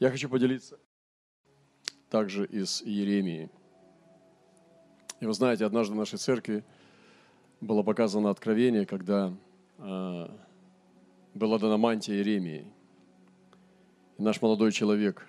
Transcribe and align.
Я 0.00 0.10
хочу 0.10 0.30
поделиться 0.30 0.78
также 2.08 2.46
из 2.46 2.80
Иеремии. 2.82 3.50
И 5.20 5.26
вы 5.26 5.34
знаете, 5.34 5.66
однажды 5.66 5.92
в 5.92 5.98
нашей 5.98 6.18
церкви 6.18 6.64
было 7.60 7.82
показано 7.82 8.30
откровение, 8.30 8.86
когда 8.86 9.30
э, 9.76 10.28
была 11.34 11.58
дана 11.58 11.76
мантия 11.76 12.14
Иеремии. 12.14 12.66
И 14.16 14.22
наш 14.22 14.40
молодой 14.40 14.72
человек, 14.72 15.26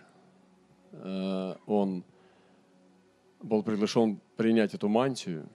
э, 0.93 1.55
он 1.65 2.05
был 3.41 3.63
приглашен 3.63 4.21
принять 4.37 4.73
эту 4.73 4.87
мантию. 4.87 5.49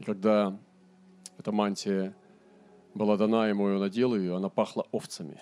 И 0.00 0.02
когда 0.02 0.58
эта 1.38 1.52
мантия 1.52 2.16
была 2.94 3.16
дана 3.16 3.46
ему, 3.46 3.68
и 3.68 3.74
он 3.74 3.78
надел 3.78 4.16
ее, 4.16 4.34
она 4.34 4.48
пахла 4.48 4.88
овцами. 4.90 5.40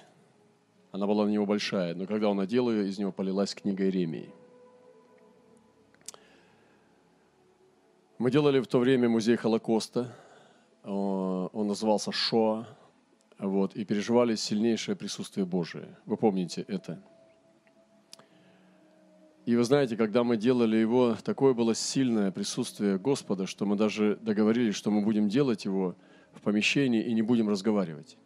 Она 0.90 1.06
была 1.06 1.26
на 1.26 1.30
него 1.30 1.46
большая, 1.46 1.94
но 1.94 2.06
когда 2.06 2.28
он 2.28 2.38
надел 2.38 2.70
ее, 2.70 2.88
из 2.88 2.98
него 2.98 3.12
полилась 3.12 3.54
книга 3.54 3.84
Иеремии. 3.84 4.30
Мы 8.18 8.30
делали 8.30 8.60
в 8.60 8.66
то 8.66 8.78
время 8.78 9.08
музей 9.08 9.36
Холокоста. 9.36 10.14
Он 10.82 11.66
назывался 11.66 12.10
Шоа. 12.10 12.66
Вот, 13.38 13.76
и 13.76 13.84
переживали 13.84 14.34
сильнейшее 14.34 14.96
присутствие 14.96 15.46
Божие. 15.46 15.96
Вы 16.06 16.16
помните 16.16 16.64
это? 16.66 17.00
И 19.46 19.54
вы 19.54 19.62
знаете, 19.62 19.96
когда 19.96 20.24
мы 20.24 20.36
делали 20.36 20.76
его, 20.76 21.16
такое 21.22 21.54
было 21.54 21.72
сильное 21.72 22.32
присутствие 22.32 22.98
Господа, 22.98 23.46
что 23.46 23.64
мы 23.64 23.76
даже 23.76 24.16
договорились, 24.16 24.74
что 24.74 24.90
мы 24.90 25.02
будем 25.02 25.28
делать 25.28 25.64
его 25.66 25.94
в 26.32 26.40
помещении 26.40 27.02
и 27.04 27.14
не 27.14 27.22
будем 27.22 27.48
разговаривать. 27.48 28.18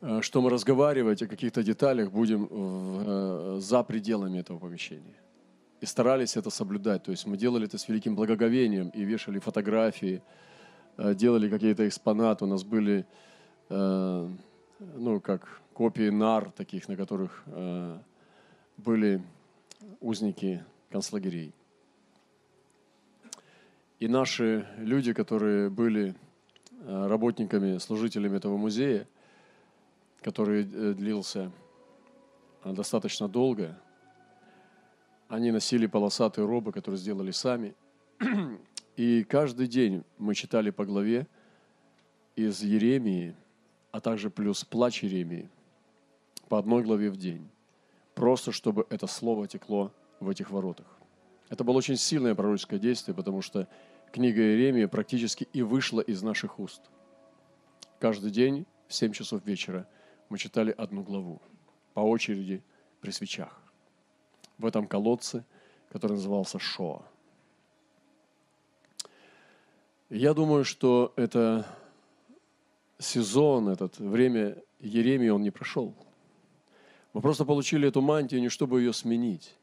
Э, 0.00 0.20
что 0.22 0.40
мы 0.40 0.50
разговаривать 0.50 1.22
о 1.22 1.26
каких-то 1.26 1.62
деталях 1.62 2.12
будем 2.12 2.48
э, 2.50 3.58
за 3.60 3.82
пределами 3.82 4.38
этого 4.38 4.58
помещения. 4.58 5.16
И 5.80 5.86
старались 5.86 6.36
это 6.36 6.50
соблюдать. 6.50 7.02
То 7.04 7.10
есть 7.10 7.26
мы 7.26 7.36
делали 7.36 7.66
это 7.66 7.78
с 7.78 7.88
великим 7.88 8.14
благоговением 8.14 8.90
и 8.90 9.04
вешали 9.04 9.40
фотографии, 9.40 10.22
э, 10.98 11.14
делали 11.14 11.48
какие-то 11.48 11.86
экспонаты. 11.88 12.44
У 12.44 12.48
нас 12.48 12.64
были, 12.64 13.06
ну, 13.70 15.20
как 15.20 15.60
копии 15.74 16.10
нар 16.10 16.50
таких, 16.52 16.88
на 16.88 16.96
которых 16.96 17.44
были 18.78 19.22
узники 20.00 20.64
концлагерей. 20.90 21.52
И 24.00 24.08
наши 24.08 24.66
люди, 24.78 25.12
которые 25.12 25.68
были 25.68 26.14
работниками, 26.86 27.78
служителями 27.78 28.36
этого 28.38 28.56
музея, 28.56 29.06
который 30.22 30.62
э, 30.62 30.94
длился 30.94 31.52
э, 32.64 32.72
достаточно 32.72 33.28
долго, 33.28 33.78
они 35.28 35.50
носили 35.50 35.86
полосатые 35.86 36.46
робы, 36.46 36.72
которые 36.72 36.98
сделали 36.98 37.30
сами. 37.30 37.74
И 38.96 39.24
каждый 39.24 39.66
день 39.66 40.04
мы 40.16 40.34
читали 40.34 40.70
по 40.70 40.84
главе 40.84 41.26
из 42.34 42.62
Еремии, 42.62 43.36
а 43.92 44.00
также 44.00 44.30
плюс 44.30 44.64
плач 44.64 45.02
Еремии, 45.02 45.48
по 46.48 46.58
одной 46.58 46.82
главе 46.82 47.10
в 47.10 47.16
день 47.16 47.48
просто 48.18 48.50
чтобы 48.50 48.84
это 48.90 49.06
слово 49.06 49.46
текло 49.46 49.92
в 50.18 50.28
этих 50.28 50.50
воротах. 50.50 50.86
Это 51.50 51.62
было 51.62 51.76
очень 51.76 51.96
сильное 51.96 52.34
пророческое 52.34 52.80
действие, 52.80 53.14
потому 53.14 53.42
что 53.42 53.68
книга 54.12 54.42
Иеремия 54.42 54.88
практически 54.88 55.46
и 55.52 55.62
вышла 55.62 56.00
из 56.00 56.20
наших 56.20 56.58
уст. 56.58 56.82
Каждый 58.00 58.32
день 58.32 58.66
в 58.88 58.94
7 58.94 59.12
часов 59.12 59.46
вечера 59.46 59.86
мы 60.28 60.38
читали 60.38 60.74
одну 60.76 61.02
главу 61.02 61.40
по 61.94 62.00
очереди 62.00 62.62
при 63.00 63.10
свечах. 63.10 63.60
В 64.58 64.66
этом 64.66 64.86
колодце, 64.86 65.44
который 65.90 66.12
назывался 66.12 66.58
Шоа. 66.58 67.02
Я 70.10 70.34
думаю, 70.34 70.64
что 70.64 71.12
это 71.16 71.66
сезон, 72.98 73.68
этот 73.68 73.98
время 73.98 74.56
Еремии, 74.80 75.28
он 75.28 75.42
не 75.42 75.50
прошел– 75.50 75.94
мы 77.18 77.22
просто 77.22 77.44
получили 77.44 77.88
эту 77.88 78.00
мантию 78.00 78.40
не 78.40 78.48
чтобы 78.48 78.80
ее 78.80 78.92
сменить. 78.92 79.54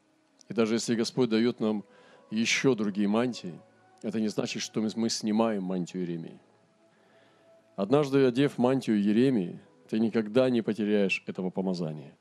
И 0.48 0.52
даже 0.52 0.74
если 0.74 0.94
Господь 0.94 1.30
дает 1.30 1.60
нам 1.60 1.84
еще 2.30 2.74
другие 2.74 3.08
мантии, 3.08 3.58
это 4.02 4.20
не 4.20 4.28
значит, 4.28 4.62
что 4.62 4.80
мы 4.80 5.08
снимаем 5.08 5.62
мантию 5.62 6.02
Еремии. 6.02 6.38
Однажды, 7.74 8.26
одев 8.26 8.58
мантию 8.58 9.02
Еремии, 9.02 9.58
ты 9.88 9.98
никогда 9.98 10.50
не 10.50 10.62
потеряешь 10.62 11.22
этого 11.26 11.50
помазания. 11.50 12.12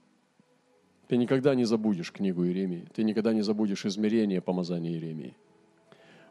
Ты 1.08 1.18
никогда 1.18 1.56
не 1.56 1.66
забудешь 1.66 2.12
книгу 2.12 2.44
Еремии. 2.44 2.88
Ты 2.94 3.04
никогда 3.04 3.34
не 3.34 3.42
забудешь 3.42 3.86
измерение 3.86 4.42
помазания 4.42 4.92
Еремии. 4.92 5.36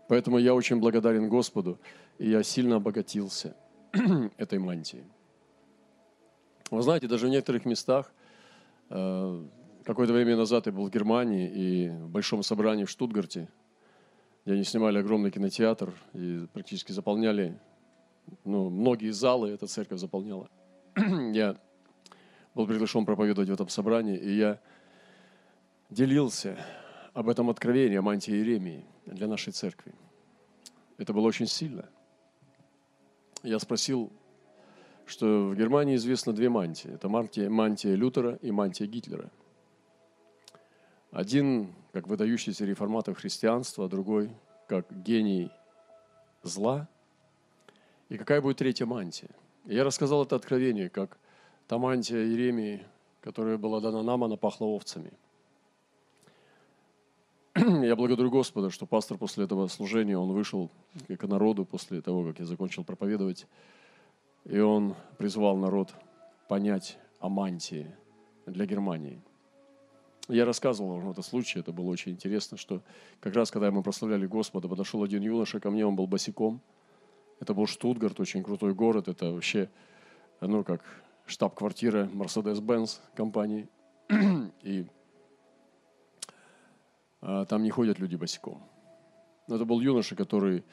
Поэтому 0.09 0.39
я 0.39 0.55
очень 0.55 0.81
благодарен 0.81 1.29
Господу, 1.29 1.79
и 2.19 2.29
я 2.29 2.43
сильно 2.43 2.77
обогатился 2.77 3.57
этой 4.37 4.59
мантией. 4.59 5.05
Вы 6.71 6.83
знаете, 6.83 7.07
даже 7.07 7.27
в 7.27 7.31
некоторых 7.31 7.65
местах– 7.65 8.13
Э, 8.91 9.45
какое-то 9.85 10.13
время 10.13 10.37
назад 10.37 10.67
я 10.67 10.73
был 10.73 10.87
в 10.87 10.91
Германии 10.91 11.49
и 11.49 11.89
в 11.89 12.09
большом 12.09 12.43
собрании 12.43 12.85
в 12.85 12.91
Штутгарте, 12.91 13.49
где 14.45 14.55
они 14.55 14.65
снимали 14.65 14.99
огромный 14.99 15.31
кинотеатр 15.31 15.93
и 16.13 16.47
практически 16.53 16.93
заполняли, 16.93 17.59
ну, 18.45 18.71
многие 18.71 19.11
залы 19.11 19.51
эта 19.51 19.67
церковь 19.67 19.99
заполняла. 19.99 20.49
я 21.33 21.57
был 22.55 22.67
приглашен 22.67 23.05
проповедовать 23.05 23.49
в 23.49 23.53
этом 23.53 23.69
собрании, 23.69 24.17
и 24.17 24.37
я 24.37 24.61
делился 25.91 26.59
об 27.13 27.29
этом 27.29 27.51
откровении, 27.51 27.97
о 27.97 28.03
мантии 28.03 28.33
Иеремии 28.33 28.85
для 29.07 29.27
нашей 29.27 29.53
церкви. 29.53 29.93
Это 30.99 31.13
было 31.13 31.27
очень 31.27 31.47
сильно. 31.47 31.89
Я 33.43 33.59
спросил 33.59 34.13
что 35.07 35.49
в 35.49 35.57
Германии 35.57 35.97
известно 35.97 36.33
две 36.33 36.49
мантии. 36.49 36.91
Это 36.91 37.09
мантия, 37.09 37.49
мантия 37.51 37.95
Лютера 37.95 38.37
и 38.37 38.51
мантия 38.51 38.87
Гитлера. 38.87 39.31
Один 41.11 41.75
как 41.93 42.09
выдающийся 42.09 42.65
реформатор 42.65 43.15
христианства, 43.15 43.85
а 43.85 43.89
другой 43.89 44.31
как 44.67 44.87
гений 45.03 45.51
зла. 46.43 46.89
И 48.09 48.17
какая 48.17 48.41
будет 48.41 48.59
третья 48.59 48.87
мантия? 48.87 49.31
Я 49.65 49.85
рассказал 49.85 50.25
это 50.25 50.37
откровение, 50.37 50.91
как 50.91 51.17
та 51.69 51.79
мантия 51.79 52.25
Иеремии, 52.25 52.85
которая 53.23 53.57
была 53.57 53.81
дана 53.81 54.03
нам, 54.03 54.23
она 54.23 54.37
пахла 54.37 54.67
овцами. 54.67 55.11
Я 57.57 57.97
благодарю 57.97 58.31
Господа, 58.31 58.69
что 58.71 58.85
пастор 58.85 59.17
после 59.17 59.45
этого 59.45 59.67
служения, 59.69 60.19
он 60.19 60.33
вышел 60.33 60.71
к 61.09 61.27
народу 61.27 61.65
после 61.65 62.03
того, 62.03 62.25
как 62.25 62.41
я 62.41 62.47
закончил 62.47 62.85
проповедовать, 62.85 63.47
и 64.45 64.59
он 64.59 64.97
призвал 65.19 65.57
народ 65.57 65.95
понять 66.49 66.99
о 67.21 67.29
мантии 67.29 67.95
для 68.45 68.67
Германии. 68.67 69.23
Я 70.29 70.45
рассказывал 70.45 70.97
вам 70.99 71.11
этот 71.11 71.25
случай, 71.25 71.61
это 71.61 71.73
было 71.73 71.91
очень 71.91 72.13
интересно, 72.13 72.57
что 72.57 72.83
как 73.21 73.35
раз 73.35 73.51
когда 73.51 73.71
мы 73.71 73.83
прославляли 73.83 74.27
Господа, 74.27 74.69
подошел 74.69 75.03
один 75.03 75.23
юноша 75.23 75.61
ко 75.61 75.71
мне, 75.71 75.87
он 75.87 75.97
был 75.97 76.07
босиком. 76.07 76.61
Это 77.41 77.55
был 77.55 77.67
Штутгарт, 77.67 78.21
очень 78.21 78.43
крутой 78.43 78.75
город, 78.75 79.09
это 79.09 79.33
вообще, 79.33 79.69
ну, 80.41 80.65
как 80.65 80.83
штаб-квартира 81.27 82.07
Mercedes-Benz 82.07 83.01
компании. 83.15 83.69
И 84.63 84.87
а, 87.21 87.45
там 87.47 87.63
не 87.63 87.71
ходят 87.71 87.99
люди 87.99 88.17
босиком. 88.17 88.63
Но 89.49 89.57
это 89.57 89.65
был 89.65 89.81
юноша, 89.81 90.15
который 90.15 90.65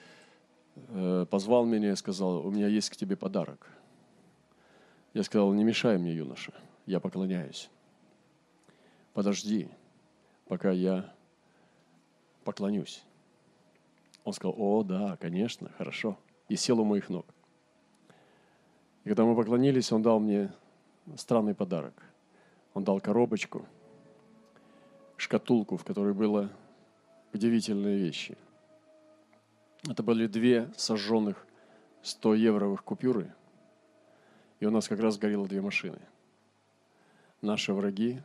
Э, 0.75 1.25
позвал 1.29 1.65
меня 1.65 1.91
и 1.91 1.95
сказал, 1.95 2.45
у 2.45 2.51
меня 2.51 2.67
есть 2.67 2.89
к 2.89 2.95
тебе 2.95 3.15
подарок. 3.15 3.69
Я 5.13 5.23
сказал, 5.23 5.53
не 5.53 5.63
мешай 5.63 5.97
мне, 5.97 6.13
юноша, 6.13 6.53
я 6.85 6.99
поклоняюсь. 6.99 7.69
Подожди, 9.13 9.67
пока 10.47 10.71
я 10.71 11.13
поклонюсь. 12.45 13.03
Он 14.23 14.33
сказал, 14.33 14.55
о, 14.57 14.83
да, 14.83 15.17
конечно, 15.17 15.69
хорошо. 15.77 16.17
И 16.51 16.55
сел 16.55 16.79
у 16.79 16.83
моих 16.83 17.09
ног. 17.09 17.25
И 19.03 19.09
когда 19.09 19.23
мы 19.23 19.35
поклонились, 19.35 19.91
он 19.91 20.01
дал 20.01 20.19
мне 20.19 20.51
странный 21.15 21.55
подарок. 21.55 21.93
Он 22.73 22.83
дал 22.83 22.99
коробочку, 22.99 23.65
шкатулку, 25.17 25.77
в 25.77 25.83
которой 25.83 26.13
было 26.13 26.49
удивительные 27.33 27.97
вещи– 27.97 28.37
это 29.89 30.03
были 30.03 30.27
две 30.27 30.69
сожженных 30.77 31.47
100-евровых 32.03 32.83
купюры. 32.83 33.33
И 34.59 34.65
у 34.65 34.71
нас 34.71 34.87
как 34.87 34.99
раз 34.99 35.17
горело 35.17 35.47
две 35.47 35.61
машины. 35.61 35.99
Наши 37.41 37.73
враги, 37.73 38.21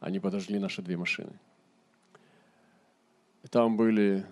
они 0.00 0.20
подожгли 0.20 0.58
наши 0.58 0.82
две 0.82 0.98
машины. 0.98 1.32
И 3.42 3.48
там 3.48 3.78
были 3.78 4.26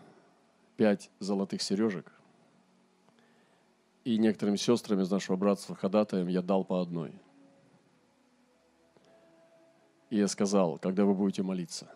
пять 0.77 1.11
золотых 1.19 1.63
сережек. 1.63 2.13
И 4.09 4.17
некоторым 4.17 4.57
сестрам 4.57 5.03
из 5.03 5.11
нашего 5.11 5.37
братства 5.37 5.77
ходатаем 5.77 6.29
я 6.29 6.41
дал 6.41 6.65
по 6.65 6.81
одной. 6.81 7.13
И 10.09 10.17
я 10.17 10.29
сказал, 10.29 10.79
когда 10.79 11.05
вы 11.05 11.13
будете 11.13 11.43
молиться 11.43 11.95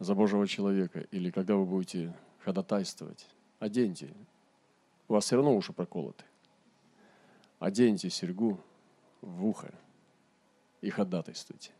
за 0.00 0.14
Божьего 0.14 0.46
человека 0.46 1.00
или 1.12 1.30
когда 1.30 1.56
вы 1.56 1.64
будете 1.64 2.14
ходатайствовать, 2.40 3.26
оденьте. 3.58 4.12
У 5.08 5.14
вас 5.14 5.24
все 5.24 5.36
равно 5.36 5.56
уши 5.56 5.72
проколоты. 5.72 6.24
Оденьте 7.58 8.10
серьгу 8.10 8.60
в 9.22 9.46
ухо 9.46 9.72
и 10.82 10.90
ходатайствуйте. 10.90 11.72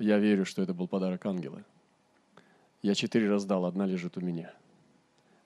Я 0.00 0.18
верю, 0.18 0.44
что 0.44 0.62
это 0.62 0.74
был 0.74 0.88
подарок 0.88 1.24
ангела. 1.26 1.62
Я 2.82 2.96
четыре 2.96 3.30
раздал, 3.30 3.66
одна 3.66 3.86
лежит 3.86 4.16
у 4.16 4.20
меня. 4.20 4.52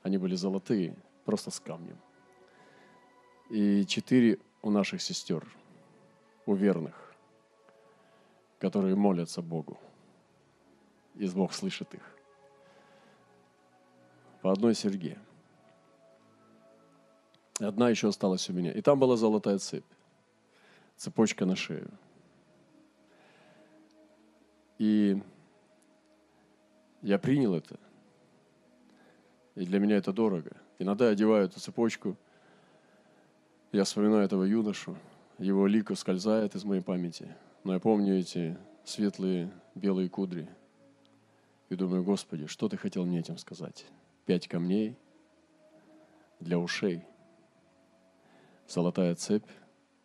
Они 0.03 0.17
были 0.17 0.35
золотые, 0.35 0.97
просто 1.29 1.51
с 1.51 1.61
камнем. 1.61 1.99
И 3.51 3.85
четыре 3.85 4.39
у 4.63 4.71
наших 4.71 5.03
сестер, 5.03 5.47
у 6.47 6.55
верных, 6.55 7.15
которые 8.59 8.97
молятся 8.97 9.43
Богу. 9.43 9.79
И 11.17 11.29
Бог 11.29 11.53
слышит 11.53 11.93
их. 11.93 12.17
По 14.41 14.53
одной 14.53 14.75
серьге. 14.75 15.19
Одна 17.61 17.91
еще 17.91 18.09
осталась 18.09 18.49
у 18.49 18.55
меня. 18.55 18.73
И 18.73 18.81
там 18.81 18.99
была 18.99 19.19
золотая 19.19 19.59
цепь. 19.59 19.85
Цепочка 20.97 21.45
на 21.45 21.57
шею. 21.57 21.91
И 24.79 25.23
я 27.03 27.19
принял 27.19 27.55
это. 27.55 27.79
И 29.57 29.67
для 29.67 29.79
меня 29.79 29.99
это 29.99 30.15
дорого. 30.15 30.57
Иногда 30.79 31.09
одеваю 31.09 31.47
эту 31.47 31.61
цепочку, 31.61 32.17
я 33.73 33.85
вспоминаю 33.85 34.25
этого 34.25 34.45
юношу, 34.45 34.97
его 35.39 35.67
лико 35.67 35.95
скользает 35.95 36.55
из 36.55 36.65
моей 36.65 36.83
памяти. 36.83 37.35
Но 37.65 37.75
я 37.75 37.81
помню 37.81 38.19
эти 38.19 38.57
светлые 38.85 39.51
белые 39.75 40.09
кудри. 40.09 40.49
И 41.69 41.75
думаю, 41.75 42.03
Господи, 42.03 42.47
что 42.47 42.69
ты 42.69 42.77
хотел 42.77 43.05
мне 43.05 43.21
этим 43.21 43.37
сказать? 43.37 43.85
Пять 44.25 44.49
камней 44.49 44.97
для 46.41 46.59
ушей, 46.59 47.05
золотая 48.67 49.15
цепь 49.17 49.47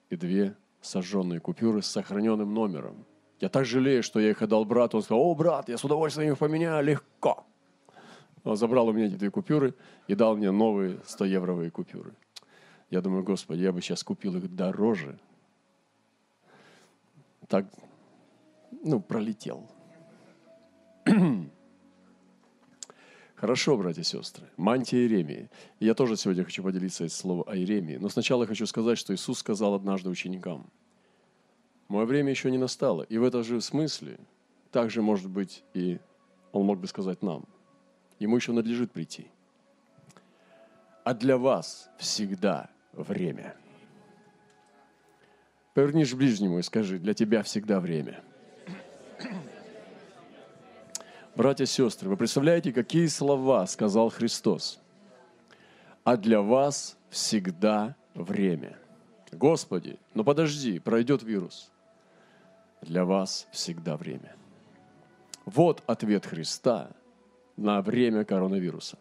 и 0.10 0.16
две 0.16 0.56
сожженные 0.82 1.40
купюры 1.40 1.82
с 1.82 1.88
сохраненным 1.88 2.54
номером– 2.54 3.06
я 3.44 3.50
так 3.50 3.66
жалею, 3.66 4.04
что 4.04 4.22
я 4.22 4.30
их 4.30 4.42
отдал 4.42 4.64
брату. 4.64 4.96
Он 4.96 5.04
сказал, 5.04 5.22
о, 5.22 5.36
брат, 5.36 5.68
я 5.68 5.78
с 5.78 5.84
удовольствием 5.84 6.32
их 6.32 6.38
поменяю, 6.38 6.82
легко. 6.82 7.46
Забрал 8.44 8.88
у 8.88 8.94
меня 8.94 9.06
эти 9.08 9.16
две 9.16 9.32
купюры 9.32 9.74
и 10.08 10.16
дал 10.16 10.36
мне 10.36 10.52
новые 10.52 10.98
100-евровые 11.06 11.72
купюры. 11.72 12.14
Я 12.90 13.02
думаю, 13.02 13.24
Господи, 13.24 13.62
я 13.62 13.72
бы 13.72 13.82
сейчас 13.82 14.04
купил 14.04 14.36
их 14.36 14.54
дороже. 14.54 15.18
Так, 17.48 17.66
ну, 18.84 19.00
пролетел. 19.00 19.70
Хорошо, 23.36 23.78
братья 23.78 24.02
и 24.02 24.06
сестры. 24.06 24.48
Мантия 24.58 25.00
Иеремии. 25.00 25.50
я 25.80 25.94
тоже 25.94 26.18
сегодня 26.18 26.44
хочу 26.44 26.64
поделиться 26.64 27.06
этим 27.06 27.16
словом 27.16 27.44
о 27.48 27.56
Иеремии. 27.56 27.98
Но 27.98 28.10
сначала 28.10 28.46
хочу 28.46 28.66
сказать, 28.66 28.98
что 28.98 29.14
Иисус 29.14 29.40
сказал 29.40 29.74
однажды 29.74 30.10
ученикам– 30.10 30.70
Мое 31.94 32.06
время 32.06 32.32
еще 32.32 32.50
не 32.50 32.58
настало. 32.58 33.04
И 33.04 33.20
в 33.20 33.24
этом 33.24 33.44
же 33.44 33.62
смысле 33.62 34.18
также, 34.72 35.04
может 35.04 35.30
быть, 35.30 35.64
и 35.76 36.00
он 36.52 36.66
мог 36.66 36.80
бы 36.80 36.88
сказать 36.88 37.22
нам. 37.22 37.46
Ему 38.24 38.38
еще 38.38 38.54
надлежит 38.54 38.94
прийти. 38.94 39.28
А 41.04 41.14
для 41.14 41.38
вас 41.38 41.90
всегда 41.98 42.70
время. 42.94 43.54
Повернись 45.74 46.14
к 46.14 46.16
ближнему 46.16 46.60
и 46.60 46.62
скажи, 46.62 47.00
для 47.00 47.14
тебя 47.14 47.44
всегда 47.44 47.82
время. 47.82 48.24
Братья 51.36 51.66
и 51.66 51.68
сестры, 51.68 52.08
вы 52.08 52.16
представляете, 52.16 52.72
какие 52.72 53.08
слова 53.08 53.68
сказал 53.68 54.10
Христос? 54.10 54.80
А 56.06 56.16
для 56.16 56.40
вас 56.42 56.98
всегда 57.10 57.98
время. 58.14 58.80
Господи, 59.34 60.00
ну 60.14 60.24
подожди, 60.24 60.80
пройдет 60.80 61.24
вирус 61.24 61.70
для 62.82 63.04
вас 63.04 63.48
всегда 63.52 63.98
время. 63.98 64.34
Вот 65.44 65.84
ответ 65.88 66.26
Христа 66.26 66.90
на 67.58 67.82
время 67.82 68.26
коронавируса. 68.26 68.98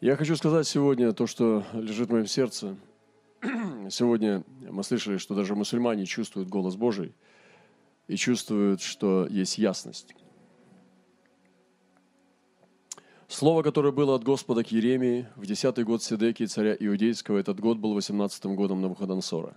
Я 0.00 0.16
хочу 0.16 0.36
сказать 0.36 0.66
сегодня 0.66 1.12
то, 1.12 1.26
что 1.26 1.64
лежит 1.72 2.08
в 2.08 2.12
моем 2.12 2.26
сердце. 2.26 2.76
Сегодня 3.90 4.44
мы 4.60 4.84
слышали, 4.84 5.16
что 5.16 5.34
даже 5.34 5.56
мусульмане 5.56 6.06
чувствуют 6.06 6.48
голос 6.48 6.76
Божий 6.76 7.14
и 8.06 8.16
чувствуют, 8.16 8.80
что 8.80 9.26
есть 9.28 9.58
ясность. 9.58 10.14
Слово, 13.26 13.62
которое 13.62 13.92
было 13.92 14.14
от 14.14 14.22
Господа 14.24 14.64
к 14.64 14.68
Еремии 14.68 15.26
в 15.36 15.46
десятый 15.46 15.84
год 15.84 16.02
Седеки, 16.02 16.46
царя 16.46 16.76
Иудейского, 16.78 17.38
этот 17.38 17.60
год 17.60 17.78
был 17.78 17.96
18-м 17.98 18.56
годом 18.56 18.80
Навуходоносора. 18.80 19.56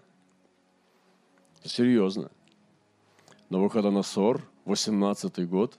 Серьезно. 1.63 2.31
Навуходоносор, 3.51 4.41
18-й 4.65 5.45
год, 5.45 5.77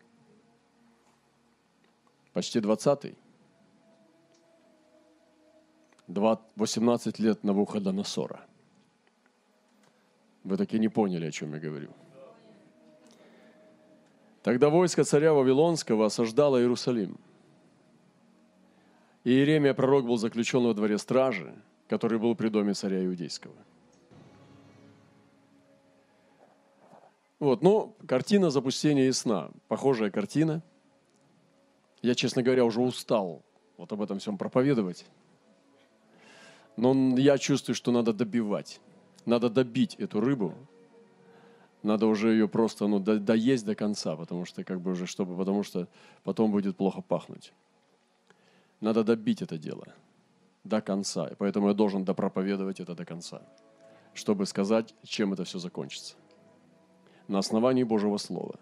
почти 2.32 2.60
20-й. 2.60 3.16
18 6.56 7.18
лет 7.18 7.44
Навуходоносора. 7.44 8.46
Вы 10.44 10.56
таки 10.56 10.78
не 10.78 10.88
поняли, 10.88 11.26
о 11.26 11.30
чем 11.32 11.54
я 11.54 11.60
говорю. 11.60 11.90
Тогда 14.42 14.68
войско 14.68 15.04
царя 15.04 15.32
Вавилонского 15.32 16.06
осаждало 16.06 16.60
Иерусалим– 16.60 17.16
и 19.24 19.30
Иеремия, 19.30 19.72
пророк, 19.74 20.04
был 20.04 20.16
заключен 20.16 20.64
во 20.64 20.74
дворе 20.74 20.98
стражи, 20.98 21.54
который 21.88 22.18
был 22.18 22.34
при 22.34 22.48
доме 22.48 22.74
царя 22.74 23.04
Иудейского. 23.04 23.54
Вот, 27.42 27.60
ну, 27.60 27.96
картина 28.06 28.50
запустения 28.50 29.08
и 29.08 29.12
сна. 29.12 29.50
Похожая 29.66 30.12
картина. 30.12 30.62
Я, 32.00 32.14
честно 32.14 32.40
говоря, 32.44 32.64
уже 32.64 32.80
устал 32.80 33.42
вот 33.76 33.92
об 33.92 34.00
этом 34.00 34.20
всем 34.20 34.38
проповедовать. 34.38 35.06
Но 36.76 36.94
я 37.18 37.38
чувствую, 37.38 37.74
что 37.74 37.90
надо 37.90 38.12
добивать. 38.12 38.80
Надо 39.26 39.50
добить 39.50 39.96
эту 39.96 40.20
рыбу. 40.20 40.54
Надо 41.82 42.06
уже 42.06 42.30
ее 42.30 42.46
просто 42.46 42.86
ну, 42.86 43.00
доесть 43.00 43.64
до 43.64 43.74
конца, 43.74 44.14
потому 44.14 44.44
что 44.44 44.62
как 44.62 44.80
бы 44.80 44.92
уже 44.92 45.06
чтобы, 45.06 45.36
потому 45.36 45.64
что 45.64 45.88
потом 46.22 46.52
будет 46.52 46.76
плохо 46.76 47.00
пахнуть. 47.00 47.52
Надо 48.80 49.02
добить 49.02 49.42
это 49.42 49.58
дело 49.58 49.88
до 50.62 50.80
конца. 50.80 51.26
И 51.26 51.34
поэтому 51.34 51.66
я 51.66 51.74
должен 51.74 52.04
допроповедовать 52.04 52.78
это 52.78 52.94
до 52.94 53.04
конца, 53.04 53.42
чтобы 54.14 54.46
сказать, 54.46 54.94
чем 55.02 55.32
это 55.32 55.42
все 55.42 55.58
закончится. 55.58 56.14
На 57.32 57.38
основании 57.38 57.84
Божьего 57.84 58.18
Слова, 58.18 58.54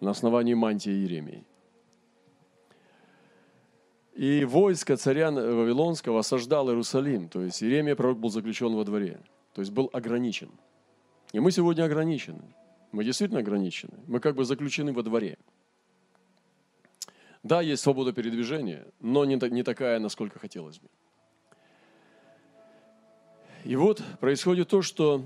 на 0.00 0.10
основании 0.10 0.54
мантии 0.54 0.92
Иеремии. 0.92 1.44
И 4.14 4.44
войско 4.44 4.96
царя 4.96 5.30
Вавилонского 5.30 6.18
осаждал 6.20 6.68
Иерусалим. 6.68 7.28
То 7.28 7.40
есть 7.40 7.62
Иеремия, 7.62 7.96
пророк, 7.96 8.18
был 8.18 8.28
заключен 8.28 8.74
во 8.74 8.84
дворе. 8.84 9.20
То 9.54 9.62
есть 9.62 9.72
был 9.72 9.88
ограничен. 9.92 10.50
И 11.32 11.40
мы 11.40 11.50
сегодня 11.52 11.84
ограничены. 11.84 12.42
Мы 12.92 13.04
действительно 13.04 13.40
ограничены. 13.40 13.94
Мы 14.06 14.20
как 14.20 14.34
бы 14.34 14.44
заключены 14.44 14.92
во 14.92 15.02
дворе– 15.02 15.38
да, 17.42 17.60
есть 17.60 17.82
свобода 17.82 18.12
передвижения, 18.12 18.86
но 19.00 19.24
не, 19.24 19.34
не 19.50 19.62
такая, 19.64 19.98
насколько 19.98 20.38
хотелось 20.38 20.78
бы. 20.78 20.88
И 23.64 23.74
вот 23.74 24.02
происходит 24.20 24.68
то, 24.68 24.82
что 24.82 25.24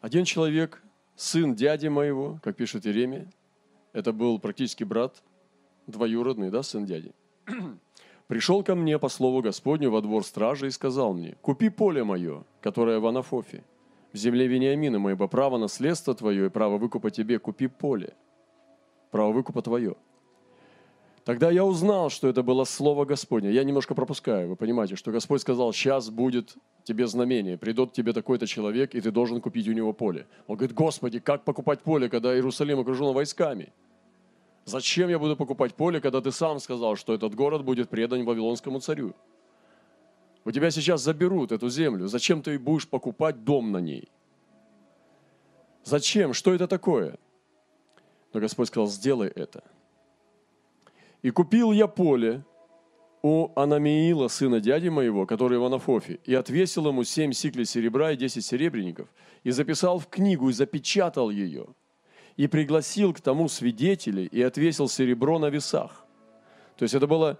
один 0.00 0.24
человек, 0.24 0.82
сын 1.20 1.54
дяди 1.54 1.88
моего, 1.88 2.40
как 2.42 2.56
пишет 2.56 2.86
Иеремия, 2.86 3.30
это 3.92 4.12
был 4.12 4.38
практически 4.38 4.84
брат, 4.84 5.22
двоюродный, 5.86 6.50
да, 6.50 6.62
сын 6.62 6.86
дяди, 6.86 7.12
пришел 8.26 8.64
ко 8.64 8.74
мне 8.74 8.98
по 8.98 9.10
слову 9.10 9.42
Господню 9.42 9.90
во 9.90 10.00
двор 10.00 10.24
стражи 10.24 10.68
и 10.68 10.70
сказал 10.70 11.12
мне, 11.12 11.36
купи 11.42 11.68
поле 11.68 12.04
мое, 12.04 12.44
которое 12.62 13.00
в 13.00 13.06
Анафофе, 13.06 13.62
в 14.12 14.16
земле 14.16 14.46
Вениамина 14.46 14.98
моего, 14.98 15.28
право 15.28 15.58
наследства 15.58 16.14
твое 16.14 16.46
и 16.46 16.50
право 16.50 16.78
выкупа 16.78 17.10
тебе, 17.10 17.38
купи 17.38 17.66
поле, 17.66 18.14
право 19.10 19.32
выкупа 19.32 19.60
твое– 19.60 19.96
Тогда 21.24 21.50
я 21.50 21.64
узнал, 21.64 22.08
что 22.08 22.28
это 22.28 22.42
было 22.42 22.64
Слово 22.64 23.04
Господне. 23.04 23.50
Я 23.52 23.62
немножко 23.64 23.94
пропускаю, 23.94 24.48
вы 24.48 24.56
понимаете, 24.56 24.96
что 24.96 25.12
Господь 25.12 25.42
сказал, 25.42 25.72
сейчас 25.72 26.08
будет 26.08 26.56
тебе 26.84 27.06
знамение, 27.06 27.58
придет 27.58 27.92
тебе 27.92 28.12
такой-то 28.12 28.46
человек, 28.46 28.94
и 28.94 29.00
ты 29.00 29.10
должен 29.10 29.40
купить 29.40 29.68
у 29.68 29.72
него 29.72 29.92
поле. 29.92 30.26
Он 30.46 30.56
говорит, 30.56 30.74
Господи, 30.74 31.20
как 31.20 31.44
покупать 31.44 31.80
поле, 31.82 32.08
когда 32.08 32.34
Иерусалим 32.34 32.80
окружен 32.80 33.12
войсками? 33.12 33.72
Зачем 34.64 35.10
я 35.10 35.18
буду 35.18 35.36
покупать 35.36 35.74
поле, 35.74 36.00
когда 36.00 36.20
ты 36.20 36.32
сам 36.32 36.58
сказал, 36.58 36.96
что 36.96 37.14
этот 37.14 37.34
город 37.34 37.64
будет 37.64 37.90
предан 37.90 38.24
Вавилонскому 38.24 38.80
царю? 38.80 39.14
У 40.44 40.50
тебя 40.52 40.70
сейчас 40.70 41.02
заберут 41.02 41.52
эту 41.52 41.68
землю. 41.68 42.08
Зачем 42.08 42.42
ты 42.42 42.58
будешь 42.58 42.88
покупать 42.88 43.44
дом 43.44 43.72
на 43.72 43.78
ней? 43.78 44.08
Зачем? 45.84 46.32
Что 46.32 46.54
это 46.54 46.66
такое? 46.66 47.18
Но 48.32 48.40
Господь 48.40 48.68
сказал, 48.68 48.86
сделай 48.86 49.28
это. 49.28 49.62
И 51.22 51.30
купил 51.30 51.72
я 51.72 51.86
поле 51.86 52.44
у 53.22 53.50
Анамиила, 53.54 54.28
сына 54.28 54.60
дяди 54.60 54.88
моего, 54.88 55.26
который 55.26 55.58
в 55.58 55.64
Анафофе, 55.64 56.18
и 56.24 56.34
отвесил 56.34 56.88
ему 56.88 57.04
семь 57.04 57.32
сиклей 57.32 57.66
серебра 57.66 58.12
и 58.12 58.16
десять 58.16 58.46
серебряников, 58.46 59.08
и 59.44 59.50
записал 59.50 59.98
в 59.98 60.06
книгу, 60.06 60.48
и 60.48 60.52
запечатал 60.54 61.28
ее, 61.28 61.66
и 62.36 62.46
пригласил 62.46 63.12
к 63.12 63.20
тому 63.20 63.48
свидетелей, 63.48 64.26
и 64.26 64.40
отвесил 64.40 64.88
серебро 64.88 65.38
на 65.38 65.50
весах. 65.50 66.06
То 66.78 66.84
есть 66.84 66.94
это 66.94 67.06
была 67.06 67.36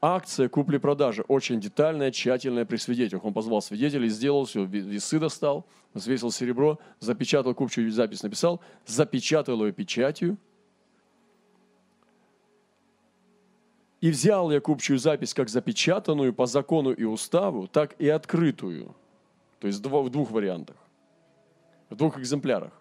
акция 0.00 0.48
купли-продажи, 0.48 1.24
очень 1.26 1.60
детальная, 1.60 2.12
тщательная 2.12 2.64
при 2.64 2.76
свидетелях. 2.76 3.24
Он 3.24 3.32
позвал 3.32 3.60
свидетелей, 3.60 4.08
сделал 4.08 4.44
все, 4.44 4.64
весы 4.64 5.18
достал, 5.18 5.66
взвесил 5.94 6.30
серебро, 6.30 6.78
запечатал 7.00 7.54
купчую 7.54 7.90
запись, 7.90 8.22
написал, 8.22 8.60
запечатал 8.86 9.64
ее 9.66 9.72
печатью– 9.72 10.38
И 14.04 14.10
взял 14.10 14.50
я 14.50 14.60
купчую 14.60 14.98
запись 14.98 15.32
как 15.32 15.48
запечатанную 15.48 16.34
по 16.34 16.44
закону 16.44 16.92
и 16.92 17.04
уставу, 17.04 17.66
так 17.66 17.94
и 17.98 18.06
открытую. 18.06 18.94
То 19.60 19.66
есть 19.66 19.82
в 19.82 20.10
двух 20.10 20.30
вариантах, 20.30 20.76
в 21.88 21.96
двух 21.96 22.18
экземплярах. 22.18 22.72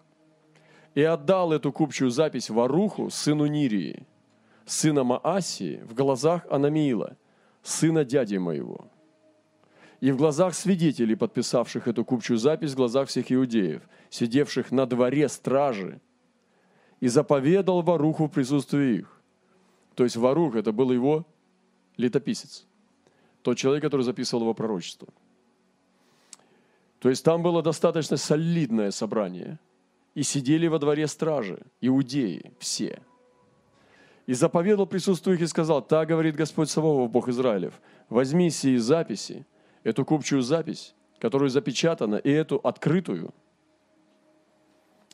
И 0.96 1.02
отдал 1.02 1.54
эту 1.54 1.72
купчую 1.72 2.12
запись 2.12 2.50
Варуху, 2.50 3.10
сыну 3.10 3.46
Нирии, 3.46 4.06
сына 4.66 5.06
Маасии, 5.06 5.82
в 5.86 5.94
глазах 5.94 6.46
Анамиила, 6.50 7.16
сына 7.62 8.04
дяди 8.04 8.36
моего. 8.36 8.92
И 10.02 10.12
в 10.12 10.18
глазах 10.18 10.54
свидетелей, 10.54 11.16
подписавших 11.16 11.88
эту 11.88 12.04
купчую 12.04 12.38
запись, 12.38 12.74
в 12.74 12.76
глазах 12.76 13.08
всех 13.08 13.32
иудеев, 13.32 13.82
сидевших 14.10 14.74
на 14.74 14.86
дворе 14.86 15.30
стражи, 15.30 16.02
и 17.00 17.08
заповедал 17.08 17.82
Варуху 17.82 18.26
в 18.26 18.32
присутствии 18.32 18.98
их 18.98 19.23
то 19.96 20.04
есть 20.04 20.16
Варух– 20.16 20.56
это 20.56 20.72
был 20.72 20.92
его 20.92 21.26
летописец. 21.98 22.66
Тот 23.42 23.58
человек, 23.58 23.84
который 23.84 24.02
записывал 24.02 24.44
его 24.44 24.54
пророчество. 24.54 25.08
То 27.00 27.10
есть 27.10 27.24
там 27.24 27.44
было 27.44 27.62
достаточно 27.62 28.18
солидное 28.18 28.92
собрание. 28.92 29.60
И 30.16 30.24
сидели 30.24 30.68
во 30.68 30.78
дворе 30.80 31.08
стражи, 31.08 31.60
иудеи, 31.82 32.54
все. 32.60 33.02
И 34.28 34.34
заповедал 34.34 34.86
присутствующих 34.86 35.46
и 35.46 35.48
сказал, 35.48 35.82
так 35.82 36.08
говорит 36.08 36.36
Господь 36.36 36.70
Саваоф, 36.70 37.10
Бог 37.10 37.28
Израилев, 37.30 37.74
возьми 38.10 38.50
сии 38.52 38.78
записи, 38.78 39.46
эту 39.84 40.06
купчую 40.06 40.44
запись, 40.44 40.94
которую 41.20 41.50
запечатана, 41.50 42.16
и 42.16 42.30
эту 42.30 42.58
открытую. 42.58 43.34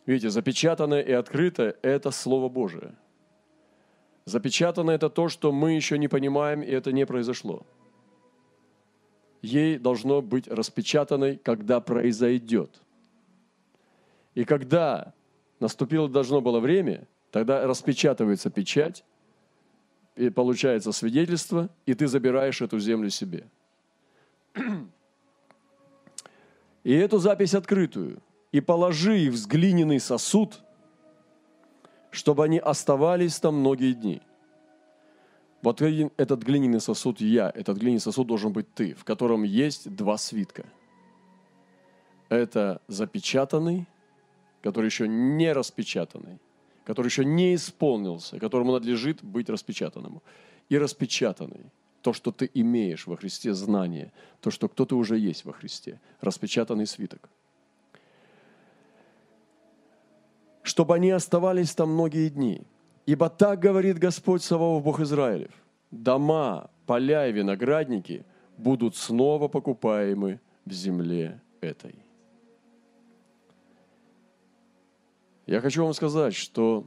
Видите, 0.06 0.30
запечатанное 0.30 1.02
и 1.02 1.14
открытое– 1.14 1.76
это 1.82 2.12
Слово 2.12 2.50
Божие– 2.50 2.94
Запечатано 4.30 4.92
это 4.92 5.10
то, 5.10 5.28
что 5.28 5.52
мы 5.52 5.74
еще 5.74 5.98
не 5.98 6.08
понимаем, 6.08 6.62
и 6.62 6.70
это 6.70 6.92
не 6.92 7.06
произошло. 7.08 7.66
Ей 9.42 9.80
должно 9.80 10.22
быть 10.22 10.48
распечатанной, 10.48 11.38
когда 11.38 11.82
произойдет. 11.82 12.80
И 14.36 14.46
когда 14.46 15.14
наступило 15.60 16.08
должно 16.08 16.42
было 16.42 16.60
время, 16.60 17.08
тогда 17.32 17.66
распечатывается 17.66 18.52
печать, 18.52 19.04
и 20.16 20.30
получается 20.30 20.92
свидетельство, 20.92 21.70
и 21.88 21.96
ты 21.96 22.08
забираешь 22.08 22.62
эту 22.62 22.80
землю 22.80 23.10
себе. 23.10 23.48
И 26.84 26.94
эту 26.94 27.18
запись 27.18 27.56
открытую, 27.56 28.22
и 28.52 28.62
положи 28.62 29.32
в 29.32 29.48
глиняный 29.48 30.00
сосуд– 30.00 30.62
чтобы 32.12 32.44
они 32.44 32.60
оставались 32.60 33.40
там 33.40 33.56
многие 33.56 33.94
дни. 33.94 34.22
Вот 35.62 35.82
этот 35.82 36.44
глиняный 36.44 36.80
сосуд 36.80 37.20
я, 37.20 37.52
этот 37.54 37.78
глиняный 37.78 38.00
сосуд 38.00 38.28
должен 38.28 38.54
быть 38.54 38.74
ты, 38.74 38.94
в 38.94 39.04
котором 39.04 39.44
есть 39.44 39.94
два 39.94 40.18
свитка. 40.18 40.66
Это 42.30 42.82
запечатанный, 42.88 43.88
который 44.62 44.86
еще 44.86 45.08
не 45.08 45.52
распечатанный, 45.52 46.40
который 46.86 47.08
еще 47.08 47.26
не 47.26 47.56
исполнился, 47.56 48.40
которому 48.40 48.72
надлежит 48.72 49.24
быть 49.24 49.50
распечатанным. 49.50 50.22
И 50.70 50.78
распечатанный, 50.78 51.72
то, 52.02 52.14
что 52.14 52.32
ты 52.32 52.50
имеешь 52.54 53.08
во 53.08 53.18
Христе, 53.18 53.54
знание, 53.54 54.14
то, 54.40 54.52
что 54.52 54.70
кто-то 54.70 54.96
уже 54.96 55.18
есть 55.18 55.44
во 55.44 55.52
Христе, 55.52 56.00
распечатанный 56.22 56.86
свиток– 56.88 57.30
чтобы 60.70 60.94
они 60.94 61.10
оставались 61.10 61.74
там 61.74 61.90
многие 61.94 62.30
дни. 62.30 62.62
Ибо 63.08 63.28
так 63.30 63.60
говорит 63.60 63.98
Господь 63.98 64.44
Саваоф, 64.44 64.84
Бог 64.84 65.00
Израилев, 65.00 65.52
дома, 65.90 66.70
поля 66.86 67.28
и 67.28 67.32
виноградники 67.32 68.24
будут 68.56 68.96
снова 68.96 69.48
покупаемы 69.48 70.40
в 70.66 70.72
земле 70.72 71.42
этой. 71.60 71.96
Я 75.48 75.60
хочу 75.60 75.84
вам 75.84 75.96
сказать, 75.96 76.36
что 76.36 76.86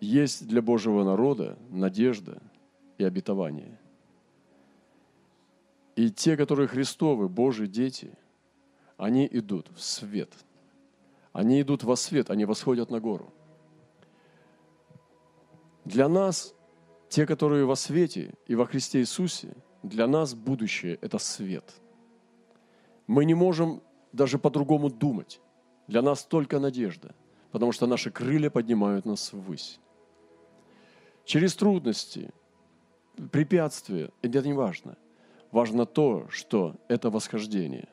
есть 0.00 0.48
для 0.48 0.60
Божьего 0.60 1.04
народа 1.04 1.56
надежда 1.70 2.42
и 2.98 3.04
обетование. 3.04 3.78
И 5.94 6.10
те, 6.10 6.36
которые 6.36 6.66
Христовы, 6.66 7.28
Божьи 7.28 7.66
дети, 7.66 8.10
они 8.96 9.28
идут 9.30 9.70
в 9.72 9.80
свет– 9.80 10.32
они 11.36 11.60
идут 11.60 11.84
во 11.84 11.96
свет, 11.96 12.30
они 12.30 12.46
восходят 12.46 12.90
на 12.90 12.98
гору. 12.98 13.30
Для 15.84 16.08
нас, 16.08 16.54
те, 17.10 17.26
которые 17.26 17.66
во 17.66 17.76
свете 17.76 18.32
и 18.46 18.54
во 18.54 18.64
Христе 18.64 19.00
Иисусе, 19.00 19.54
для 19.82 20.06
нас 20.06 20.34
будущее– 20.34 20.98
это 21.02 21.18
свет. 21.18 21.74
Мы 23.06 23.26
не 23.26 23.34
можем 23.34 23.82
даже 24.12 24.38
по-другому 24.38 24.88
думать. 24.88 25.42
Для 25.88 26.00
нас 26.00 26.24
только 26.24 26.58
надежда, 26.58 27.14
потому 27.52 27.72
что 27.72 27.86
наши 27.86 28.10
крылья 28.10 28.48
поднимают 28.48 29.04
нас 29.04 29.34
ввысь. 29.34 29.78
Через 31.26 31.54
трудности, 31.54 32.30
препятствия, 33.30 34.10
это 34.22 34.40
не 34.40 34.54
важно. 34.54 34.96
Важно 35.52 35.84
то, 35.84 36.26
что 36.30 36.76
это 36.88 37.10
восхождение. 37.10 37.88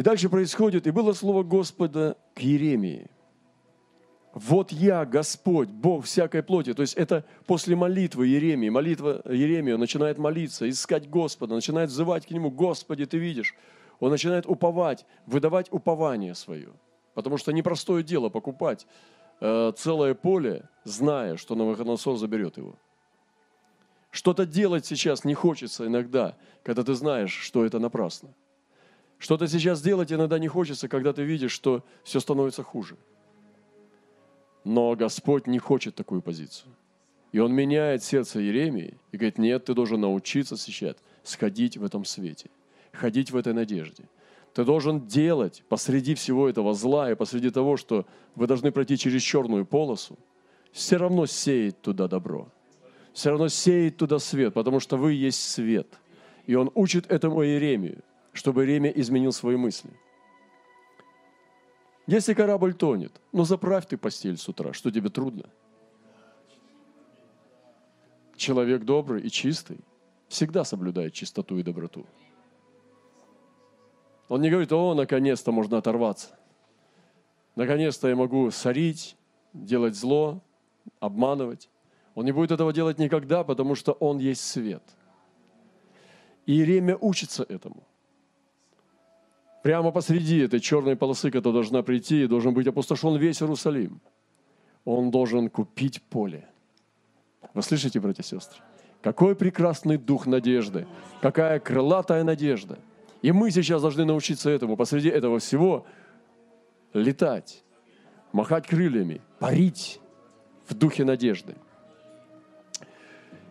И 0.00 0.02
дальше 0.02 0.30
происходит, 0.30 0.86
и 0.86 0.92
было 0.92 1.12
слово 1.12 1.42
Господа 1.42 2.16
к 2.34 2.40
Еремии. 2.40 3.06
Вот 4.32 4.72
я, 4.72 5.04
Господь, 5.04 5.68
Бог 5.68 6.06
всякой 6.06 6.42
плоти. 6.42 6.72
То 6.72 6.80
есть 6.80 6.94
это 6.94 7.22
после 7.44 7.76
молитвы 7.76 8.26
Еремии. 8.26 8.70
Молитва 8.70 9.20
Еремия, 9.26 9.74
он 9.74 9.80
начинает 9.80 10.16
молиться, 10.16 10.66
искать 10.70 11.10
Господа, 11.10 11.54
начинает 11.54 11.90
взывать 11.90 12.24
к 12.24 12.30
Нему. 12.30 12.50
Господи, 12.50 13.04
Ты 13.04 13.18
видишь. 13.18 13.54
Он 13.98 14.10
начинает 14.10 14.46
уповать, 14.46 15.04
выдавать 15.26 15.70
упование 15.70 16.34
свое. 16.34 16.70
Потому 17.12 17.36
что 17.36 17.52
непростое 17.52 18.02
дело 18.02 18.30
покупать 18.30 18.86
э, 19.42 19.72
целое 19.76 20.14
поле, 20.14 20.62
зная, 20.84 21.36
что 21.36 21.54
Навуходоносор 21.54 22.16
заберет 22.16 22.56
его. 22.56 22.74
Что-то 24.12 24.46
делать 24.46 24.86
сейчас 24.86 25.24
не 25.26 25.34
хочется 25.34 25.86
иногда, 25.86 26.38
когда 26.62 26.84
ты 26.84 26.94
знаешь, 26.94 27.34
что 27.34 27.66
это 27.66 27.78
напрасно. 27.78 28.30
Что-то 29.20 29.46
сейчас 29.48 29.82
делать 29.82 30.10
иногда 30.12 30.38
не 30.38 30.48
хочется, 30.48 30.88
когда 30.88 31.12
ты 31.12 31.22
видишь, 31.22 31.52
что 31.52 31.84
все 32.04 32.20
становится 32.20 32.62
хуже. 32.62 32.96
Но 34.64 34.96
Господь 34.96 35.46
не 35.46 35.58
хочет 35.58 35.94
такую 35.94 36.22
позицию. 36.22 36.72
И 37.30 37.38
Он 37.38 37.52
меняет 37.52 38.02
сердце 38.02 38.40
Еремии 38.40 38.94
и 39.12 39.18
говорит, 39.18 39.36
нет, 39.36 39.66
ты 39.66 39.74
должен 39.74 40.00
научиться 40.00 40.56
сейчас 40.56 40.96
сходить 41.22 41.76
в 41.76 41.84
этом 41.84 42.06
свете, 42.06 42.48
ходить 42.92 43.30
в 43.30 43.36
этой 43.36 43.52
надежде. 43.52 44.04
Ты 44.54 44.64
должен 44.64 45.06
делать 45.06 45.62
посреди 45.68 46.14
всего 46.14 46.48
этого 46.48 46.72
зла 46.72 47.12
и 47.12 47.14
посреди 47.14 47.50
того, 47.50 47.76
что 47.76 48.06
вы 48.34 48.46
должны 48.46 48.72
пройти 48.72 48.96
через 48.96 49.20
черную 49.20 49.66
полосу, 49.66 50.18
все 50.72 50.96
равно 50.96 51.26
сеять 51.26 51.80
туда 51.82 52.08
добро. 52.08 52.48
Все 53.12 53.28
равно 53.28 53.48
сеять 53.48 53.98
туда 53.98 54.18
свет, 54.18 54.54
потому 54.54 54.80
что 54.80 54.96
вы 54.96 55.12
есть 55.12 55.42
свет. 55.42 55.88
И 56.46 56.54
он 56.54 56.70
учит 56.74 57.10
этому 57.12 57.44
Иеремию 57.44 58.02
чтобы 58.40 58.64
Ремя 58.64 58.88
изменил 58.88 59.32
свои 59.32 59.56
мысли. 59.56 59.90
Если 62.06 62.32
корабль 62.32 62.72
тонет, 62.72 63.12
ну 63.32 63.44
заправь 63.44 63.86
ты 63.86 63.98
постель 63.98 64.38
с 64.38 64.48
утра, 64.48 64.72
что 64.72 64.90
тебе 64.90 65.10
трудно? 65.10 65.44
Человек 68.36 68.84
добрый 68.84 69.20
и 69.20 69.30
чистый 69.30 69.80
всегда 70.28 70.64
соблюдает 70.64 71.12
чистоту 71.12 71.58
и 71.58 71.62
доброту. 71.62 72.06
Он 74.30 74.40
не 74.40 74.48
говорит, 74.48 74.72
о, 74.72 74.94
наконец-то 74.94 75.52
можно 75.52 75.76
оторваться. 75.76 76.38
Наконец-то 77.56 78.08
я 78.08 78.16
могу 78.16 78.50
сорить, 78.50 79.16
делать 79.52 79.96
зло, 79.96 80.40
обманывать. 80.98 81.68
Он 82.14 82.24
не 82.24 82.32
будет 82.32 82.52
этого 82.52 82.72
делать 82.72 82.98
никогда, 82.98 83.44
потому 83.44 83.74
что 83.74 83.92
он 83.92 84.18
есть 84.18 84.40
свет– 84.40 84.82
И 86.46 86.54
Иеремия 86.54 86.96
учится 86.96 87.44
этому. 87.44 87.84
Прямо 89.62 89.90
посреди 89.90 90.38
этой 90.38 90.60
черной 90.60 90.96
полосы, 90.96 91.30
которая 91.30 91.62
должна 91.62 91.82
прийти, 91.82 92.26
должен 92.26 92.54
быть 92.54 92.66
опустошен 92.66 93.16
весь 93.16 93.42
Иерусалим. 93.42 94.00
Он 94.84 95.10
должен 95.10 95.50
купить 95.50 96.02
поле. 96.02 96.48
Вы 97.52 97.62
слышите, 97.62 98.00
братья 98.00 98.22
и 98.22 98.26
сестры? 98.26 98.60
Какой 99.02 99.34
прекрасный 99.34 99.98
дух 99.98 100.26
надежды, 100.26 100.86
какая 101.20 101.58
крылатая 101.58 102.24
надежда. 102.24 102.78
И 103.22 103.32
мы 103.32 103.50
сейчас 103.50 103.82
должны 103.82 104.04
научиться 104.04 104.48
этому, 104.48 104.76
посреди 104.76 105.08
этого 105.08 105.38
всего 105.38 105.84
летать, 106.94 107.62
махать 108.32 108.66
крыльями, 108.66 109.20
парить 109.38 110.00
в 110.66 110.74
духе 110.74 111.04
надежды. 111.04 111.54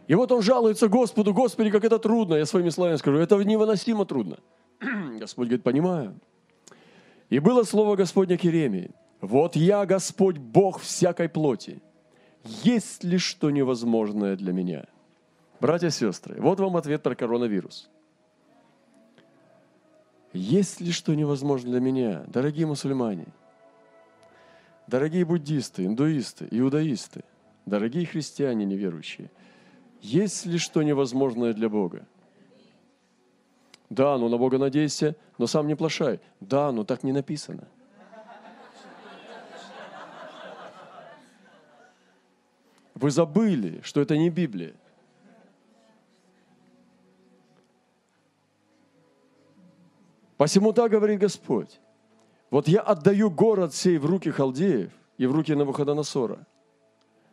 И 0.08 0.16
вот 0.16 0.32
он 0.32 0.42
жалуется 0.42 0.88
Господу, 0.88 1.34
Господи, 1.36 1.70
как 1.70 1.84
это 1.84 2.00
трудно. 2.00 2.34
Я 2.36 2.48
своими 2.48 2.70
словами 2.70 2.96
скажу, 2.96 3.18
это 3.18 3.36
невыносимо 3.38 4.06
трудно. 4.06 4.40
Господь 5.20 5.48
говорит, 5.48 5.64
понимаю. 5.64 6.20
И 7.30 7.40
было 7.40 7.64
слово 7.64 7.96
Господня 7.96 8.38
к 8.38 8.44
Еремии. 8.44 8.92
Вот 9.22 9.56
я, 9.56 9.86
Господь, 9.86 10.38
Бог 10.38 10.80
всякой 10.80 11.30
плоти. 11.30 11.82
Есть 12.44 13.04
ли 13.04 13.18
что 13.18 13.52
невозможное 13.52 14.36
для 14.36 14.54
меня– 14.54 14.86
Братья 15.60 15.88
и 15.88 15.92
сестры, 15.92 16.40
вот 16.40 16.60
вам 16.60 16.78
ответ 16.78 17.04
про 17.04 17.16
коронавирус. 17.16 17.90
Есть 20.32 20.80
ли 20.80 20.92
что 20.92 21.14
невозможно 21.16 21.72
для 21.72 21.82
меня, 21.82 22.24
дорогие 22.28 22.66
мусульмане, 22.66 23.28
дорогие 24.88 25.26
буддисты, 25.26 25.86
индуисты, 25.86 26.48
иудаисты, 26.50 27.24
дорогие 27.66 28.06
христиане 28.06 28.64
неверующие, 28.64 29.32
есть 30.02 30.46
ли 30.46 30.60
что 30.60 30.82
невозможное 30.82 31.54
для 31.54 31.68
Бога? 31.68 32.08
Да, 33.90 34.18
ну 34.18 34.30
на 34.30 34.38
Бога 34.38 34.58
надейся, 34.58 35.16
но 35.38 35.48
сам 35.48 35.68
не 35.68 35.76
плашай. 35.76 36.20
Да, 36.40 36.72
но 36.72 36.84
так 36.84 37.04
не 37.04 37.12
написано. 37.12 37.68
Вы 42.94 43.12
забыли, 43.12 43.80
что 43.84 44.02
это 44.02 44.18
не 44.18 44.30
Библия. 44.30 44.74
Посему 50.38 50.74
так 50.74 50.92
говорит 50.92 51.20
Господь. 51.20 51.80
Вот 52.50 52.68
я 52.68 52.82
отдаю 52.82 53.30
город 53.30 53.74
сей 53.74 53.98
в 53.98 54.06
руки 54.06 54.32
халдеев 54.32 54.92
и 55.18 55.26
в 55.26 55.34
руки 55.34 55.54
Навуходоносора, 55.54 56.46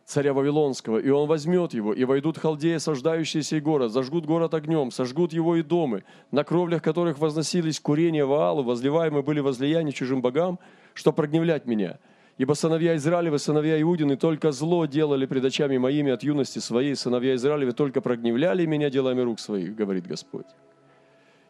царя 0.07 0.33
Вавилонского, 0.33 0.99
и 0.99 1.09
он 1.09 1.27
возьмет 1.27 1.73
его, 1.73 1.93
и 1.93 2.05
войдут 2.05 2.37
халдеи, 2.37 2.77
сождающие 2.77 3.43
сей 3.43 3.59
город, 3.59 3.91
зажгут 3.91 4.25
город 4.25 4.53
огнем, 4.53 4.89
сожгут 4.89 5.33
его 5.33 5.57
и 5.57 5.63
домы, 5.63 6.05
на 6.31 6.45
кровлях 6.45 6.81
которых 6.81 7.19
возносились 7.19 7.81
курения 7.81 8.25
Ваалу, 8.25 8.63
возливаемые 8.63 9.21
были 9.21 9.41
возлияния 9.41 9.91
чужим 9.91 10.21
богам, 10.21 10.59
что 10.93 11.11
прогневлять 11.11 11.65
меня. 11.65 11.99
Ибо 12.37 12.53
сыновья 12.53 12.95
Израилевы, 12.95 13.37
сыновья 13.37 13.81
Иудины, 13.81 14.15
только 14.15 14.53
зло 14.53 14.85
делали 14.85 15.25
пред 15.25 15.43
очами 15.43 15.77
моими 15.77 16.13
от 16.13 16.23
юности 16.23 16.59
своей, 16.59 16.95
сыновья 16.95 17.35
Израилевы 17.35 17.73
только 17.73 17.99
прогневляли 17.99 18.65
меня 18.65 18.89
делами 18.89 19.19
рук 19.19 19.41
своих, 19.41 19.75
говорит 19.75 20.07
Господь. 20.07 20.45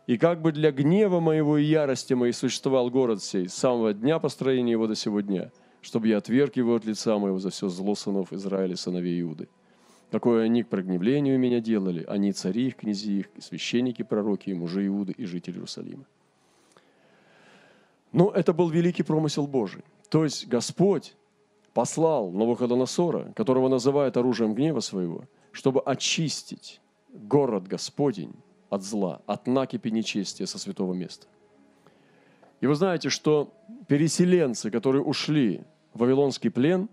И 0.07 0.17
как 0.17 0.41
бы 0.41 0.51
для 0.51 0.71
гнева 0.71 1.19
моего 1.19 1.59
и 1.59 1.63
ярости 1.63 2.15
моей 2.15 2.33
существовал 2.33 2.89
город 2.89 3.21
сей 3.21 3.49
с 3.49 3.53
самого 3.53 3.93
дня 3.93 4.17
построения 4.17 4.71
его 4.71 4.87
до 4.87 4.95
сего 4.95 5.21
дня, 5.21 5.51
чтобы 5.87 6.09
я 6.09 6.17
отверг 6.17 6.57
его 6.57 6.75
от 6.75 6.83
лица 6.83 7.17
моего 7.17 7.39
за 7.39 7.49
все 7.49 7.69
зло 7.69 7.95
сынов 7.95 8.33
Израиля, 8.33 8.75
сыновей 8.75 9.21
Иуды. 9.21 9.47
Какое 10.11 10.43
они 10.43 10.63
к 10.63 10.67
прогневлению 10.67 11.39
меня 11.39 11.61
делали, 11.61 12.03
они 12.09 12.33
цари 12.33 12.67
их, 12.67 12.75
князи 12.75 13.19
их, 13.19 13.29
священники, 13.39 14.03
пророки, 14.03 14.49
и 14.49 14.53
мужи 14.53 14.85
Иуды 14.87 15.13
и 15.13 15.23
жители 15.23 15.55
Иерусалима. 15.55 16.03
Но 18.11 18.31
это 18.31 18.51
был 18.51 18.69
великий 18.69 19.03
промысел 19.03 19.47
Божий. 19.47 19.81
То 20.09 20.25
есть 20.25 20.49
Господь 20.49 21.15
послал 21.73 22.31
Навуходоносора, 22.31 23.31
которого 23.33 23.69
называют 23.69 24.17
оружием 24.17 24.55
гнева 24.55 24.81
своего, 24.81 25.23
чтобы 25.53 25.79
очистить 25.79 26.81
город 27.13 27.65
Господень 27.65 28.33
от 28.69 28.83
зла, 28.83 29.21
от 29.25 29.47
накипи 29.47 29.89
нечестия 29.89 30.47
со 30.47 30.59
святого 30.59 30.93
места. 30.93 31.27
И 32.59 32.67
вы 32.67 32.75
знаете, 32.75 33.07
что 33.07 33.53
переселенцы, 33.87 34.69
которые 34.69 35.01
ушли 35.01 35.63
Вавилонский 35.97 36.49
плен, 36.49 36.89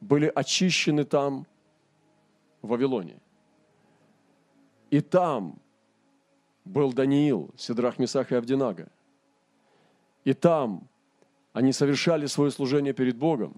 были 0.00 0.30
очищены 0.34 1.04
там, 1.04 1.46
в 2.62 2.68
Вавилоне. 2.68 3.16
И 4.90 5.00
там 5.00 5.58
был 6.64 6.92
Даниил, 6.92 7.50
Сидрах, 7.56 7.98
Месах 7.98 8.32
и 8.32 8.34
Авдинага. 8.34 8.88
И 10.24 10.32
там 10.32 10.88
они 11.52 11.72
совершали 11.72 12.26
свое 12.26 12.50
служение 12.50 12.92
перед 12.92 13.16
Богом. 13.16 13.56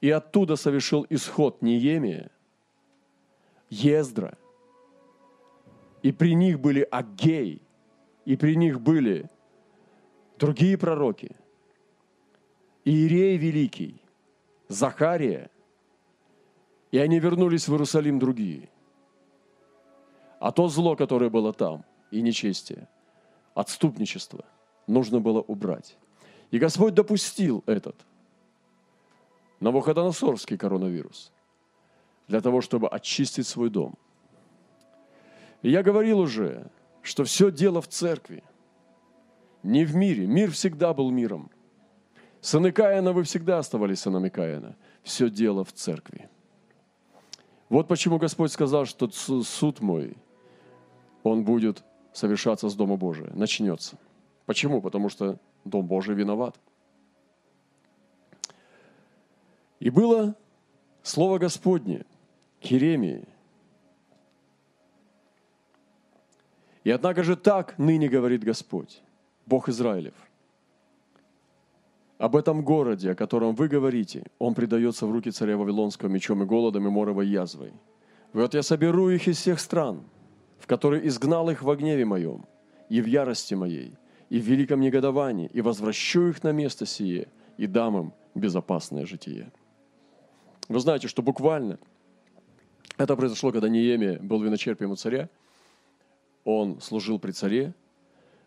И 0.00 0.10
оттуда 0.10 0.56
совершил 0.56 1.06
исход 1.08 1.62
Неемия, 1.62 2.30
Ездра– 3.70 4.36
и 6.04 6.12
при 6.12 6.34
них 6.34 6.60
были 6.60 6.86
Агей, 6.90 7.62
и 8.26 8.36
при 8.36 8.56
них 8.56 8.78
были 8.78 9.30
другие 10.38 10.76
пророки, 10.76 11.34
Иерей 12.84 13.38
Великий, 13.38 14.02
Захария, 14.68 15.50
и 16.90 16.98
они 16.98 17.18
вернулись 17.18 17.68
в 17.68 17.72
Иерусалим 17.72 18.18
другие. 18.18 18.68
А 20.40 20.52
то 20.52 20.68
зло, 20.68 20.96
которое 20.96 21.30
было 21.30 21.52
там, 21.52 21.84
и 22.10 22.22
нечестие, 22.22 22.88
отступничество, 23.54 24.44
нужно 24.86 25.20
было 25.20 25.40
убрать. 25.40 25.96
И 26.50 26.58
Господь 26.58 26.94
допустил 26.94 27.62
этот 27.66 27.96
Навуходоносорский 29.60 30.58
коронавирус 30.58 31.32
для 32.28 32.40
того, 32.40 32.60
чтобы 32.60 32.88
очистить 32.88 33.46
свой 33.46 33.70
дом– 33.70 33.94
и 35.64 35.70
я 35.70 35.82
говорил 35.82 36.18
уже, 36.18 36.70
что 37.00 37.24
все 37.24 37.50
дело 37.50 37.80
в 37.80 37.88
церкви, 37.88 38.44
не 39.62 39.86
в 39.86 39.96
мире. 39.96 40.26
Мир 40.26 40.50
всегда 40.50 40.92
был 40.92 41.10
миром. 41.10 41.50
Сыны 42.44 42.72
Каина 42.72 43.14
вы 43.14 43.22
всегда 43.22 43.58
оставались 43.58 44.00
сынами 44.00 44.28
Каина. 44.28 44.76
Все 45.02 45.30
дело 45.30 45.64
в 45.64 45.72
церкви. 45.72 46.28
Вот 47.70 47.88
почему 47.88 48.18
Господь 48.18 48.52
сказал, 48.52 48.84
что 48.84 49.08
суд 49.10 49.80
мой, 49.80 50.18
он 51.22 51.42
будет 51.42 51.82
совершаться 52.12 52.68
с 52.68 52.74
Дома 52.74 52.96
Божия, 52.96 53.30
начнется. 53.32 53.96
Почему? 54.44 54.82
Потому 54.82 55.08
что 55.08 55.38
Дом 55.64 55.86
Божий 55.86 56.14
виноват. 56.14 56.54
И 59.80 59.88
было 59.88 60.36
Слово 61.02 61.38
Господне 61.38 62.04
к 62.60 62.66
Еремии, 62.66 63.26
И 66.84 66.90
однако 66.90 67.22
же 67.22 67.36
так 67.36 67.78
ныне 67.78 68.10
говорит 68.10 68.44
Господь, 68.44 69.00
Бог 69.46 69.70
Израилев. 69.70 70.12
Об 72.18 72.36
этом 72.36 72.62
городе, 72.62 73.10
о 73.10 73.14
котором 73.14 73.54
вы 73.54 73.68
говорите, 73.68 74.24
он 74.38 74.54
предается 74.54 75.06
в 75.06 75.12
руки 75.12 75.30
царя 75.30 75.56
Вавилонского 75.56 76.08
мечом 76.08 76.42
и 76.42 76.46
голодом 76.46 76.86
и 76.86 76.90
моровой 76.90 77.26
язвой. 77.26 77.72
Вот 78.32 78.54
я 78.54 78.62
соберу 78.62 79.10
их 79.10 79.28
из 79.28 79.38
всех 79.38 79.60
стран, 79.60 80.02
в 80.58 80.66
которые 80.66 81.06
изгнал 81.08 81.50
их 81.50 81.62
в 81.62 81.74
гневе 81.74 82.04
моем, 82.04 82.46
и 82.88 83.00
в 83.00 83.06
ярости 83.06 83.54
моей, 83.54 83.94
и 84.30 84.40
в 84.40 84.44
великом 84.44 84.80
негодовании, 84.80 85.50
и 85.52 85.60
возвращу 85.60 86.28
их 86.28 86.42
на 86.42 86.52
место 86.52 86.86
сие, 86.86 87.28
и 87.56 87.66
дам 87.66 87.96
им 87.96 88.12
безопасное 88.34 89.06
житие. 89.06 89.52
Вы 90.68 90.80
знаете, 90.80 91.08
что 91.08 91.22
буквально 91.22 91.78
это 92.96 93.16
произошло, 93.16 93.52
когда 93.52 93.68
Неемия 93.68 94.18
был 94.20 94.40
виночерпием 94.42 94.92
у 94.92 94.96
царя– 94.96 95.28
он 96.44 96.80
служил 96.80 97.18
при 97.18 97.32
царе, 97.32 97.74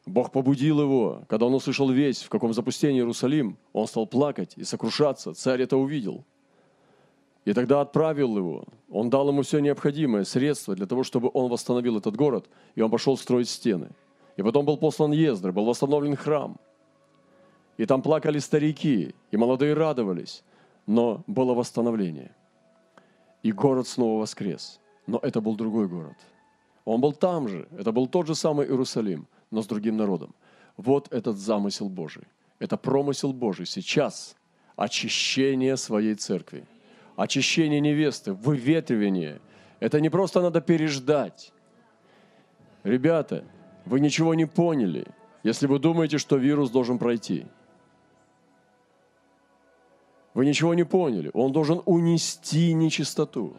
Бог 0.08 0.32
побудил 0.32 0.82
его, 0.82 1.24
когда 1.28 1.46
он 1.48 1.54
услышал 1.54 1.90
весть, 1.90 2.24
в 2.24 2.30
каком 2.30 2.54
запустении 2.54 3.00
Иерусалим, 3.00 3.58
он 3.74 3.88
стал 3.88 4.08
плакать 4.08 4.54
и 4.56 4.64
сокрушаться. 4.64 5.34
Царь 5.34 5.62
это 5.62 5.76
увидел. 5.76 6.24
И 7.44 7.54
тогда 7.54 7.82
отправил 7.82 8.38
его. 8.38 8.64
Он 8.90 9.10
дал 9.10 9.28
ему 9.28 9.42
все 9.42 9.60
необходимое, 9.60 10.24
средства 10.24 10.76
для 10.76 10.86
того, 10.86 11.04
чтобы 11.04 11.30
он 11.34 11.52
восстановил 11.52 11.98
этот 11.98 12.16
город, 12.16 12.50
и 12.76 12.82
он 12.82 12.90
пошел 12.90 13.18
строить 13.18 13.50
стены. 13.50 13.90
И 14.38 14.44
потом 14.44 14.66
был 14.66 14.78
послан 14.78 15.12
Ездра, 15.12 15.52
был 15.52 15.66
восстановлен 15.66 16.16
храм. 16.16 16.58
И 17.78 17.86
там 17.86 18.02
плакали 18.02 18.40
старики, 18.40 19.14
и 19.32 19.38
молодые 19.38 19.74
радовались, 19.74 20.44
но 20.86 21.24
было 21.28 21.54
восстановление. 21.54 22.34
И 23.44 23.52
город 23.52 23.88
снова 23.88 24.22
воскрес. 24.22 24.80
Но 25.06 25.20
это 25.22 25.42
был 25.42 25.56
другой 25.56 25.88
город– 25.88 26.16
он 26.88 27.02
был 27.02 27.12
там 27.12 27.50
же. 27.50 27.68
Это 27.78 27.92
был 27.92 28.08
тот 28.08 28.28
же 28.28 28.34
самый 28.34 28.66
Иерусалим, 28.66 29.28
но 29.52 29.62
с 29.62 29.68
другим 29.68 29.98
народом. 29.98 30.34
Вот 30.78 31.12
этот 31.12 31.38
замысел 31.38 31.90
Божий. 31.90 32.24
Это 32.60 32.78
промысел 32.78 33.34
Божий. 33.34 33.66
Сейчас 33.66 34.36
очищение 34.76 35.78
своей 35.78 36.16
церкви. 36.16 36.66
Очищение 37.16 37.80
невесты, 37.80 38.34
выветривание. 38.34 39.42
Это 39.80 40.00
не 40.00 40.10
просто 40.10 40.42
надо 40.42 40.62
переждать. 40.62 41.52
Ребята, 42.84 43.44
Вы 43.88 44.02
ничего 44.02 44.34
не 44.36 44.46
поняли, 44.46 45.06
если 45.44 45.66
вы 45.66 45.80
думаете, 45.80 46.18
что 46.18 46.36
вирус 46.36 46.70
должен 46.70 46.98
пройти. 46.98 47.46
Вы 50.34 50.46
ничего 50.46 50.74
не 50.74 50.84
поняли. 50.84 51.32
Он 51.34 51.54
должен 51.54 51.82
унести 51.86 52.74
нечистоту. 52.74 53.56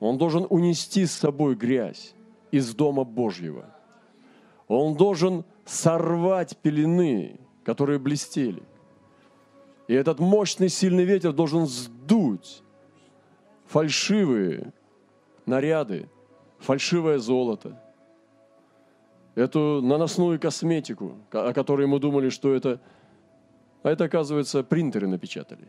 Он 0.00 0.18
должен 0.18 0.44
унести 0.50 1.06
с 1.06 1.12
собой 1.12 1.54
грязь 1.54 2.14
из 2.50 2.74
Дома 2.74 3.04
Божьего. 3.04 3.75
Он 4.68 4.94
должен 4.94 5.44
сорвать 5.64 6.56
пелены, 6.56 7.38
которые 7.64 7.98
блестели. 7.98 8.62
И 9.88 9.94
этот 9.94 10.18
мощный 10.18 10.68
сильный 10.68 11.04
ветер 11.04 11.32
должен 11.32 11.66
сдуть 11.66 12.62
фальшивые 13.66 14.72
наряды, 15.44 16.08
фальшивое 16.58 17.18
золото, 17.18 17.80
эту 19.36 19.80
наносную 19.82 20.40
косметику, 20.40 21.16
о 21.30 21.52
которой 21.52 21.86
мы 21.86 22.00
думали, 22.00 22.30
что 22.30 22.52
это, 22.54 22.80
а 23.82 23.90
это, 23.90 24.04
оказывается, 24.04 24.64
принтеры 24.64 25.06
напечатали. 25.06 25.68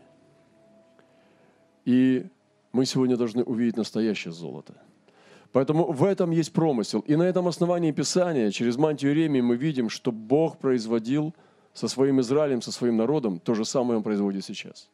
И 1.86 2.26
мы 2.72 2.86
сегодня 2.86 3.18
должны 3.18 3.44
увидеть 3.44 3.78
настоящее 3.78 4.34
золото. 4.34 4.74
Поэтому 5.52 5.92
в 5.92 6.04
этом 6.04 6.32
есть 6.32 6.54
промысел. 6.54 7.00
И 7.02 7.16
на 7.16 7.24
этом 7.24 7.48
основании 7.48 7.92
Писания, 7.92 8.52
через 8.52 8.78
мантию 8.78 9.14
Ремии, 9.16 9.42
мы 9.42 9.56
видим, 9.56 9.90
что 9.90 10.12
Бог 10.12 10.58
производил 10.58 11.34
со 11.74 11.88
своим 11.88 12.20
Израилем, 12.20 12.62
со 12.62 12.72
своим 12.72 12.98
народом, 12.98 13.40
то 13.40 13.54
же 13.54 13.66
самое 13.66 13.98
Он 13.98 14.04
производит 14.04 14.44
сейчас. 14.44 14.90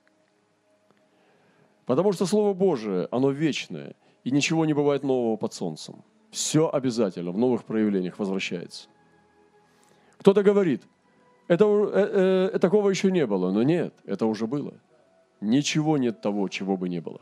Потому 1.85 2.13
что 2.13 2.25
Слово 2.25 2.53
Божие, 2.53 3.07
оно 3.11 3.31
вечное, 3.31 3.95
и 4.23 4.31
ничего 4.31 4.65
не 4.65 4.73
бывает 4.73 5.03
нового 5.03 5.37
под 5.37 5.53
солнцем. 5.53 6.03
Все 6.31 6.69
обязательно 6.71 7.31
в 7.31 7.37
новых 7.37 7.63
проявлениях 7.63 8.19
возвращается. 8.19 8.87
Кто-то 10.17 10.43
говорит, 10.43 10.83
это, 11.47 11.65
э, 11.65 12.49
э, 12.53 12.59
такого 12.59 12.89
еще 12.89 13.11
не 13.11 13.25
было, 13.25 13.51
но 13.51 13.63
нет, 13.63 13.93
это 14.05 14.25
уже 14.25 14.47
было. 14.47 14.73
Ничего 15.41 15.97
нет 15.97 16.21
того, 16.21 16.47
чего 16.47 16.77
бы 16.77 16.87
не 16.87 17.01
было. 17.01 17.19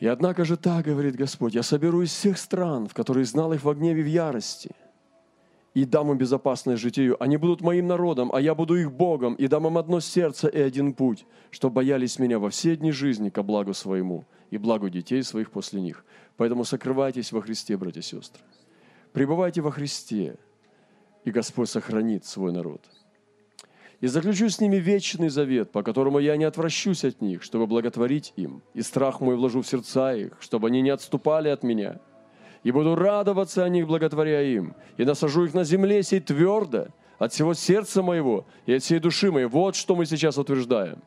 И 0.00 0.06
однако 0.06 0.46
же 0.46 0.56
так, 0.56 0.86
говорит 0.86 1.14
Господь, 1.14 1.54
я 1.54 1.62
соберу 1.62 2.00
из 2.02 2.10
всех 2.10 2.38
стран, 2.38 2.88
в 2.88 2.94
которые 2.94 3.26
знал 3.26 3.52
их 3.52 3.62
в 3.62 3.72
гневе 3.74 4.02
в 4.02 4.06
ярости, 4.06 4.70
и 5.74 5.84
дам 5.84 6.10
им 6.10 6.16
безопасное 6.16 6.76
житию. 6.76 7.22
Они 7.22 7.36
будут 7.36 7.60
моим 7.60 7.86
народом, 7.86 8.30
а 8.32 8.40
я 8.40 8.54
буду 8.54 8.76
их 8.76 8.90
Богом, 8.90 9.34
и 9.34 9.46
дам 9.46 9.66
им 9.66 9.76
одно 9.76 10.00
сердце 10.00 10.48
и 10.48 10.58
один 10.58 10.94
путь, 10.94 11.26
чтобы 11.50 11.74
боялись 11.74 12.18
меня 12.18 12.38
во 12.38 12.48
все 12.48 12.76
дни 12.76 12.92
жизни 12.92 13.28
ко 13.28 13.42
благу 13.42 13.74
своему 13.74 14.24
и 14.50 14.56
благу 14.56 14.88
детей 14.88 15.22
своих 15.22 15.50
после 15.50 15.82
них. 15.82 16.04
Поэтому 16.38 16.64
сокрывайтесь 16.64 17.30
во 17.30 17.42
Христе, 17.42 17.76
братья 17.76 18.00
и 18.00 18.02
сестры. 18.02 18.42
Пребывайте 19.12 19.60
во 19.60 19.70
Христе, 19.70 20.36
и 21.24 21.30
Господь 21.30 21.68
сохранит 21.68 22.24
свой 22.24 22.52
народ– 22.52 22.80
и 24.00 24.06
заключу 24.06 24.48
с 24.48 24.60
ними 24.60 24.76
вечный 24.76 25.28
завет, 25.28 25.72
по 25.72 25.82
которому 25.82 26.18
я 26.18 26.36
не 26.36 26.44
отвращусь 26.44 27.04
от 27.04 27.20
них, 27.20 27.42
чтобы 27.42 27.66
благотворить 27.66 28.32
им, 28.36 28.62
и 28.72 28.82
страх 28.82 29.20
мой 29.20 29.36
вложу 29.36 29.60
в 29.60 29.66
сердца 29.66 30.14
их, 30.14 30.36
чтобы 30.40 30.68
они 30.68 30.80
не 30.80 30.90
отступали 30.90 31.48
от 31.48 31.62
меня. 31.62 32.00
И 32.62 32.72
буду 32.72 32.94
радоваться 32.94 33.64
о 33.64 33.68
них, 33.68 33.86
благотворя 33.86 34.42
им, 34.42 34.74
и 34.96 35.04
насажу 35.04 35.44
их 35.44 35.54
на 35.54 35.64
земле 35.64 36.02
сей 36.02 36.20
твердо, 36.20 36.88
от 37.18 37.32
всего 37.32 37.52
сердца 37.52 38.02
моего 38.02 38.46
и 38.64 38.72
от 38.72 38.82
всей 38.82 38.98
души 38.98 39.30
моей. 39.30 39.46
Вот 39.46 39.76
что 39.76 39.94
мы 39.94 40.06
сейчас 40.06 40.38
утверждаем. 40.38 41.02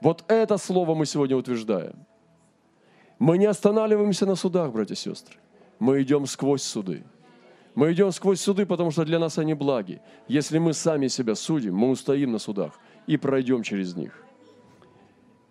Вот 0.00 0.24
это 0.28 0.56
слово 0.56 0.94
мы 0.94 1.04
сегодня 1.04 1.36
утверждаем. 1.36 1.94
Мы 3.18 3.38
не 3.38 3.46
останавливаемся 3.46 4.26
на 4.26 4.34
судах, 4.34 4.72
братья 4.72 4.94
и 4.94 4.96
сестры. 4.96 5.36
Мы 5.78 6.02
идем 6.02 6.26
сквозь 6.26 6.62
суды. 6.62 7.04
Мы 7.74 7.92
идем 7.92 8.12
сквозь 8.12 8.40
суды, 8.40 8.66
потому 8.66 8.90
что 8.90 9.04
для 9.04 9.18
нас 9.18 9.38
они 9.38 9.54
благи. 9.54 10.00
Если 10.28 10.58
мы 10.58 10.74
сами 10.74 11.08
себя 11.08 11.34
судим, 11.34 11.74
мы 11.74 11.90
устоим 11.90 12.32
на 12.32 12.38
судах 12.38 12.78
и 13.06 13.16
пройдем 13.16 13.62
через 13.62 13.96
них. 13.96 14.24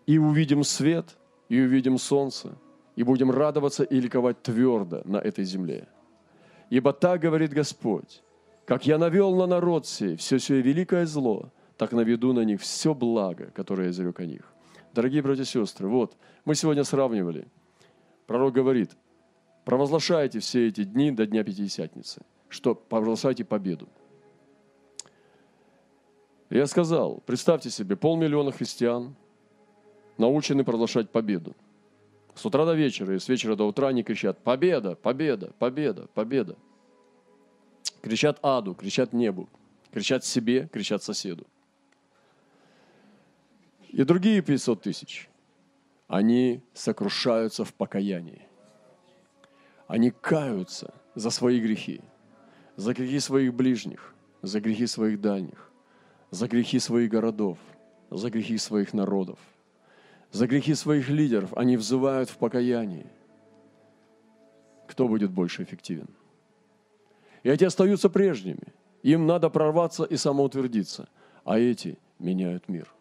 И 0.06 0.18
увидим 0.18 0.64
свет, 0.64 1.18
и 1.50 1.60
увидим 1.60 1.98
солнце, 1.98 2.56
и 2.96 3.04
будем 3.04 3.32
радоваться 3.32 3.84
и 3.84 4.00
ликовать 4.00 4.42
твердо 4.44 5.02
на 5.06 5.18
этой 5.18 5.46
земле. 5.46 5.88
Ибо 6.70 6.94
так 6.94 7.22
говорит 7.22 7.52
Господь, 7.52 8.22
как 8.66 8.86
я 8.86 8.98
навел 8.98 9.36
на 9.36 9.48
народ 9.48 9.88
сей 9.88 10.16
все 10.16 10.40
сие 10.40 10.62
великое 10.62 11.06
зло, 11.06 11.52
так 11.78 11.92
наведу 11.92 12.34
на 12.34 12.42
них 12.42 12.62
все 12.62 12.94
благо, 12.94 13.52
которое 13.56 13.86
я 13.86 13.90
изрек 13.92 14.20
о 14.20 14.26
них. 14.26 14.54
Дорогие 14.94 15.22
братья 15.22 15.44
и 15.44 15.46
сестры, 15.46 15.88
вот, 15.88 16.16
мы 16.46 16.54
сегодня 16.54 16.84
сравнивали. 16.84 17.48
Пророк 18.28 18.54
говорит, 18.54 18.92
Провозглашайте 19.66 20.40
все 20.40 20.68
эти 20.68 20.84
дни 20.84 21.12
до 21.12 21.26
Дня 21.26 21.44
Пятидесятницы, 21.44 22.22
что 22.50 22.74
провозглашайте 22.76 23.46
победу. 23.46 23.88
Я 26.50 26.66
сказал, 26.68 27.22
представьте 27.26 27.70
себе, 27.70 27.96
полмиллиона 27.96 28.52
христиан 28.52 29.16
научены 30.18 30.64
провозглашать 30.64 31.10
победу. 31.10 31.56
С 32.36 32.46
утра 32.46 32.66
до 32.66 32.74
вечера 32.74 33.16
и 33.16 33.20
с 33.20 33.30
вечера 33.30 33.56
до 33.56 33.66
утра 33.68 33.90
они 33.90 34.04
кричат 34.04 34.38
«Победа! 34.44 34.96
Победа! 34.96 35.54
Победа! 35.60 36.08
Победа!» 36.14 36.58
Кричат 38.02 38.40
аду, 38.42 38.74
кричат 38.74 39.14
небу, 39.14 39.48
кричат 39.92 40.26
себе, 40.26 40.68
кричат 40.72 41.04
соседу. 41.04 41.46
И 43.90 44.04
другие 44.04 44.42
500 44.42 44.82
тысяч, 44.82 45.30
они 46.08 46.64
сокрушаются 46.74 47.64
в 47.64 47.74
покаянии. 47.74 48.48
Они 49.92 50.10
каются 50.10 50.94
за 51.16 51.30
свои 51.32 51.60
грехи, 51.60 52.00
за 52.78 52.94
грехи 52.94 53.20
своих 53.20 53.54
ближних, 53.54 54.16
за 54.42 54.62
грехи 54.62 54.88
своих 54.88 55.20
дальних, 55.20 55.70
за 56.30 56.48
грехи 56.48 56.80
своих 56.80 57.10
городов, 57.10 57.58
за 58.10 58.30
грехи 58.30 58.58
своих 58.58 58.94
народов, 58.94 59.38
за 60.32 60.48
грехи 60.48 60.76
своих 60.76 61.10
лидеров. 61.10 61.54
Они 61.58 61.76
взывают 61.76 62.30
в 62.30 62.38
покаянии. 62.38 63.06
Кто 64.88 65.10
будет 65.10 65.32
больше 65.32 65.64
эффективен? 65.64 66.08
И 67.44 67.50
эти 67.50 67.66
остаются 67.66 68.10
прежними. 68.10 68.74
Им 69.04 69.28
надо 69.28 69.50
прорваться 69.50 70.06
и 70.06 70.16
самоутвердиться, 70.16 71.10
а 71.44 71.60
эти 71.60 72.00
меняют 72.18 72.70
мир– 72.70 72.88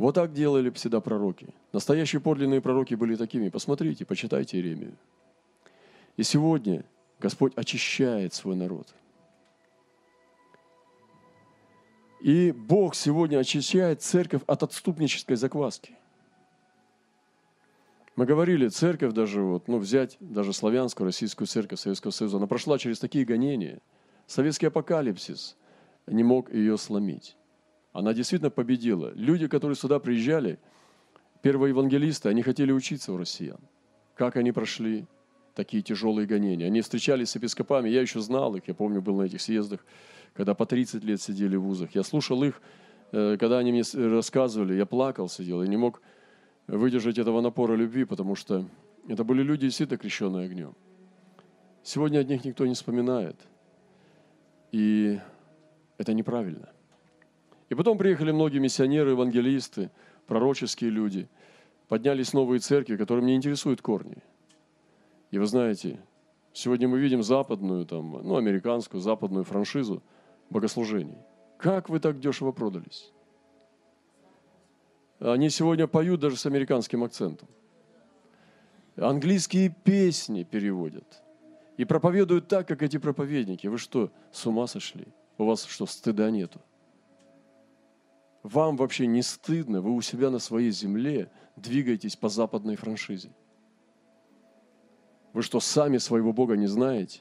вот 0.00 0.14
так 0.14 0.32
делали 0.32 0.70
всегда 0.70 1.02
пророки. 1.02 1.48
Настоящие 1.74 2.20
подлинные 2.20 2.62
пророки 2.62 2.94
были 2.94 3.16
такими. 3.16 3.50
Посмотрите, 3.50 4.06
почитайте 4.06 4.56
Иеремию. 4.56 4.96
И 6.16 6.22
сегодня 6.22 6.86
Господь 7.18 7.52
очищает 7.54 8.32
свой 8.32 8.56
народ. 8.56 8.94
И 12.22 12.50
Бог 12.50 12.94
сегодня 12.94 13.36
очищает 13.36 14.00
церковь 14.00 14.40
от 14.46 14.62
отступнической 14.62 15.36
закваски. 15.36 15.98
Мы 18.16 18.24
говорили, 18.24 18.68
церковь 18.68 19.12
даже, 19.12 19.42
вот, 19.42 19.68
ну, 19.68 19.76
взять 19.76 20.16
даже 20.18 20.54
славянскую, 20.54 21.04
российскую 21.04 21.46
церковь 21.46 21.78
Советского 21.78 22.10
Союза, 22.10 22.38
она 22.38 22.46
прошла 22.46 22.78
через 22.78 22.98
такие 22.98 23.26
гонения. 23.26 23.80
Советский 24.26 24.68
апокалипсис 24.68 25.58
не 26.06 26.24
мог 26.24 26.50
ее 26.50 26.78
сломить. 26.78 27.36
Она 27.92 28.14
действительно 28.14 28.50
победила. 28.50 29.12
Люди, 29.14 29.48
которые 29.48 29.76
сюда 29.76 29.98
приезжали, 29.98 30.58
первые 31.42 31.70
евангелисты, 31.70 32.28
они 32.28 32.42
хотели 32.42 32.72
учиться 32.72 33.12
у 33.12 33.16
россиян. 33.16 33.58
Как 34.14 34.36
они 34.36 34.52
прошли 34.52 35.06
такие 35.54 35.82
тяжелые 35.82 36.26
гонения. 36.26 36.66
Они 36.66 36.80
встречались 36.80 37.30
с 37.30 37.34
епископами, 37.34 37.88
я 37.88 38.00
еще 38.00 38.20
знал 38.20 38.54
их, 38.54 38.68
я 38.68 38.74
помню, 38.74 39.02
был 39.02 39.16
на 39.16 39.22
этих 39.24 39.40
съездах, 39.40 39.84
когда 40.32 40.54
по 40.54 40.64
30 40.64 41.02
лет 41.04 41.20
сидели 41.20 41.56
в 41.56 41.62
вузах. 41.62 41.94
Я 41.94 42.04
слушал 42.04 42.42
их, 42.44 42.62
э, 43.12 43.36
когда 43.38 43.58
они 43.58 43.72
мне 43.72 43.82
рассказывали, 43.94 44.74
я 44.74 44.86
плакал, 44.86 45.28
сидел, 45.28 45.62
и 45.62 45.68
не 45.68 45.76
мог 45.76 46.00
выдержать 46.68 47.18
этого 47.18 47.40
напора 47.40 47.74
любви, 47.74 48.04
потому 48.04 48.36
что 48.36 48.64
это 49.08 49.24
были 49.24 49.42
люди 49.42 49.62
действительно 49.62 49.98
крещенные 49.98 50.46
огнем. 50.46 50.74
Сегодня 51.82 52.20
от 52.20 52.28
них 52.28 52.44
никто 52.44 52.64
не 52.66 52.74
вспоминает. 52.74 53.36
И 54.70 55.18
это 55.98 56.14
неправильно– 56.14 56.68
и 57.70 57.74
потом 57.74 57.96
приехали 57.96 58.32
многие 58.32 58.58
миссионеры, 58.58 59.12
евангелисты, 59.12 59.90
пророческие 60.26 60.90
люди. 60.90 61.28
Поднялись 61.88 62.32
новые 62.32 62.58
церкви, 62.58 62.96
которым 62.96 63.26
не 63.26 63.36
интересуют 63.36 63.80
корни. 63.80 64.18
И 65.30 65.38
вы 65.38 65.46
знаете, 65.46 66.00
сегодня 66.52 66.88
мы 66.88 66.98
видим 66.98 67.22
западную, 67.22 67.86
там, 67.86 68.20
ну, 68.24 68.36
американскую, 68.36 69.00
западную 69.00 69.44
франшизу 69.44 70.02
богослужений. 70.50 71.18
Как 71.58 71.88
вы 71.88 72.00
так 72.00 72.18
дешево 72.18 72.50
продались? 72.50 73.12
Они 75.20 75.48
сегодня 75.48 75.86
поют 75.86 76.18
даже 76.20 76.36
с 76.36 76.46
американским 76.46 77.04
акцентом. 77.04 77.48
Английские 78.96 79.68
песни 79.84 80.42
переводят. 80.42 81.22
И 81.76 81.84
проповедуют 81.84 82.48
так, 82.48 82.66
как 82.66 82.82
эти 82.82 82.98
проповедники. 82.98 83.68
Вы 83.68 83.78
что, 83.78 84.10
с 84.32 84.44
ума 84.46 84.66
сошли? 84.66 85.06
У 85.38 85.44
вас 85.44 85.64
что, 85.64 85.86
стыда 85.86 86.30
нету? 86.30 86.60
Вам 88.42 88.76
вообще 88.76 89.06
не 89.06 89.22
стыдно, 89.22 89.82
вы 89.82 89.92
у 89.92 90.00
себя 90.00 90.30
на 90.30 90.38
своей 90.38 90.70
земле 90.70 91.30
двигаетесь 91.56 92.16
по 92.16 92.28
западной 92.28 92.76
франшизе. 92.76 93.30
Вы 95.32 95.42
что, 95.42 95.60
сами 95.60 95.98
своего 95.98 96.32
Бога 96.32 96.56
не 96.56 96.66
знаете? 96.66 97.20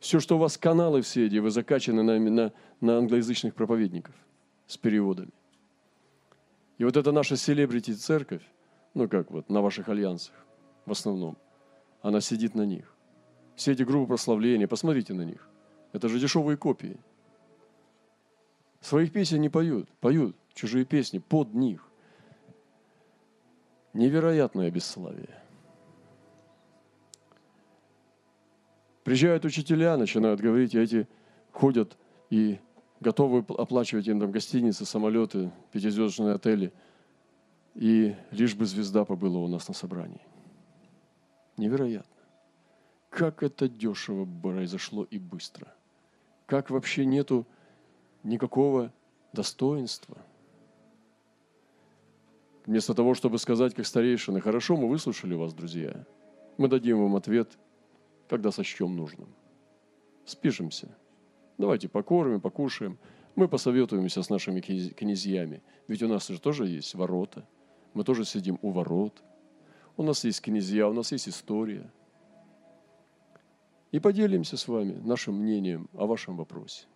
Все, 0.00 0.20
что 0.20 0.36
у 0.36 0.38
вас 0.38 0.56
каналы 0.56 1.02
все 1.02 1.26
эти, 1.26 1.36
вы 1.36 1.50
закачаны 1.50 2.02
на, 2.02 2.18
на, 2.18 2.52
на 2.80 2.98
англоязычных 2.98 3.54
проповедников 3.54 4.14
с 4.66 4.76
переводами. 4.76 5.32
И 6.78 6.84
вот 6.84 6.96
эта 6.96 7.12
наша 7.12 7.36
селебрити 7.36 7.92
церковь, 7.92 8.42
ну 8.94 9.08
как 9.08 9.30
вот, 9.30 9.48
на 9.50 9.60
ваших 9.60 9.88
альянсах 9.88 10.34
в 10.86 10.92
основном, 10.92 11.36
она 12.02 12.20
сидит 12.20 12.54
на 12.54 12.62
них. 12.62 12.94
Все 13.54 13.72
эти 13.72 13.82
группы 13.82 14.08
прославления, 14.08 14.66
посмотрите 14.66 15.14
на 15.14 15.22
них. 15.22 15.48
Это 15.92 16.08
же 16.08 16.18
дешевые 16.18 16.56
копии. 16.56 16.98
Своих 18.80 19.12
песен 19.12 19.40
не 19.40 19.48
поют, 19.48 19.88
поют 20.00 20.36
чужие 20.54 20.84
песни 20.84 21.18
под 21.18 21.54
них. 21.54 21.88
Невероятное 23.92 24.70
бесславие. 24.70 25.40
Приезжают 29.04 29.44
учителя, 29.44 29.96
начинают 29.96 30.40
говорить, 30.40 30.74
а 30.74 30.80
эти 30.80 31.06
ходят 31.52 31.96
и 32.30 32.58
готовы 33.00 33.44
оплачивать 33.56 34.08
им 34.08 34.18
там 34.18 34.32
гостиницы, 34.32 34.86
самолеты, 34.86 35.52
пятизвездочные 35.72 36.34
отели. 36.34 36.72
И 37.74 38.16
лишь 38.30 38.54
бы 38.54 38.64
звезда 38.66 39.04
побыла 39.04 39.38
у 39.38 39.48
нас 39.48 39.68
на 39.68 39.74
собрании. 39.74 40.22
Невероятно. 41.56 42.10
Как 43.10 43.42
это 43.42 43.68
дешево 43.68 44.26
произошло 44.42 45.04
и 45.04 45.18
быстро. 45.18 45.72
Как 46.46 46.70
вообще 46.70 47.04
нету 47.04 47.46
никакого 48.22 48.92
достоинства. 49.32 50.16
Вместо 52.66 52.94
того, 52.94 53.14
чтобы 53.14 53.38
сказать, 53.38 53.74
как 53.74 53.86
старейшины, 53.86 54.40
хорошо, 54.40 54.76
мы 54.76 54.88
выслушали 54.88 55.34
вас, 55.34 55.52
друзья. 55.52 56.06
Мы 56.56 56.68
дадим 56.68 57.02
вам 57.02 57.16
ответ, 57.16 57.58
когда 58.28 58.50
сочтем 58.50 58.96
нужным. 58.96 59.28
Спишемся. 60.24 60.96
Давайте 61.58 61.88
покормим, 61.88 62.40
покушаем. 62.40 62.98
Мы 63.36 63.48
посоветуемся 63.48 64.22
с 64.22 64.30
нашими 64.30 64.60
князьями. 64.60 65.62
Ведь 65.88 66.02
у 66.02 66.08
нас 66.08 66.28
же 66.28 66.40
тоже 66.40 66.66
есть 66.66 66.94
ворота. 66.94 67.46
Мы 67.92 68.02
тоже 68.02 68.24
сидим 68.24 68.58
у 68.62 68.70
ворот. 68.70 69.22
У 69.96 70.02
нас 70.02 70.24
есть 70.24 70.40
князья, 70.40 70.88
у 70.88 70.92
нас 70.92 71.12
есть 71.12 71.28
история. 71.28 71.90
И 73.92 74.00
поделимся 74.00 74.56
с 74.56 74.66
вами 74.66 75.00
нашим 75.04 75.34
мнением 75.34 75.88
о 75.92 76.06
вашем 76.06 76.36
вопросе. 76.36 76.86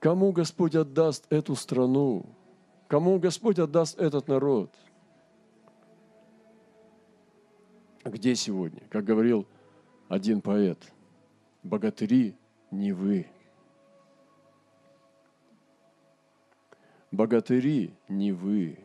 Кому 0.00 0.32
Господь 0.32 0.74
отдаст 0.74 1.24
эту 1.30 1.54
страну? 1.54 2.26
Кому 2.88 3.18
Господь 3.18 3.58
отдаст 3.58 3.98
этот 3.98 4.28
народ? 4.28 4.72
Где 8.04 8.34
сегодня? 8.34 8.82
Как 8.90 9.04
говорил 9.04 9.46
один 10.08 10.40
поэт, 10.40 10.78
богатыри 11.62 12.36
не 12.70 12.92
вы. 12.92 13.26
Богатыри 17.10 17.94
не 18.08 18.32
вы. 18.32 18.78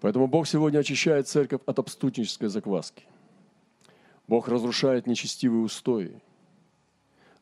Поэтому 0.00 0.26
Бог 0.26 0.46
сегодня 0.46 0.80
очищает 0.80 1.28
церковь 1.28 1.62
от 1.64 1.78
обступнической 1.78 2.48
закваски. 2.48 3.04
Бог 4.28 4.48
разрушает 4.48 5.06
нечестивые 5.06 5.62
устои. 5.62 6.20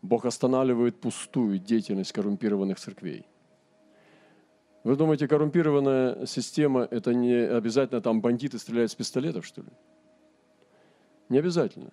Бог 0.02 0.26
останавливает 0.26 1.00
пустую 1.00 1.58
деятельность 1.58 2.12
коррумпированных 2.12 2.78
церквей. 2.78 3.24
Вы 4.82 4.96
думаете, 4.96 5.28
коррумпированная 5.28 6.26
система– 6.26 6.88
это 6.90 7.14
не 7.14 7.34
обязательно 7.34 8.00
там 8.00 8.20
бандиты 8.20 8.58
стреляют 8.58 8.90
с 8.90 8.96
пистолетов, 8.96 9.46
что 9.46 9.62
ли? 9.62 9.68
Не 11.28 11.38
обязательно. 11.38 11.90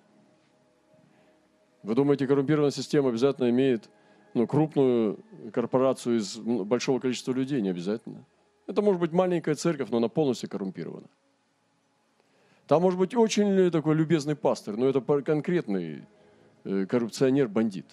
Вы 1.84 1.93
думаете, 1.93 2.26
коррумпированная 2.26 2.72
система 2.72 3.10
обязательно 3.10 3.52
имеет 3.52 3.89
ну, 4.34 4.48
крупную 4.48 5.19
корпорацию 5.54 6.17
из 6.17 6.36
большого 6.38 7.00
количества 7.00 7.32
людей? 7.32 7.62
Не 7.62 7.69
обязательно. 7.69 8.26
Это 8.65 8.82
может 8.82 9.00
быть 9.00 9.12
маленькая 9.12 9.54
церковь, 9.54 9.89
но 9.91 9.98
она 9.98 10.10
полностью 10.10 10.50
коррумпирована. 10.50 11.08
Там 12.65 12.82
может 12.82 13.00
быть 13.00 13.15
очень 13.15 13.69
такой 13.72 13.95
любезный 13.95 14.36
пастор, 14.36 14.78
но 14.78 14.88
это 14.88 15.00
конкретный 15.22 16.06
э, 16.70 16.86
коррупционер-бандит. 16.86 17.86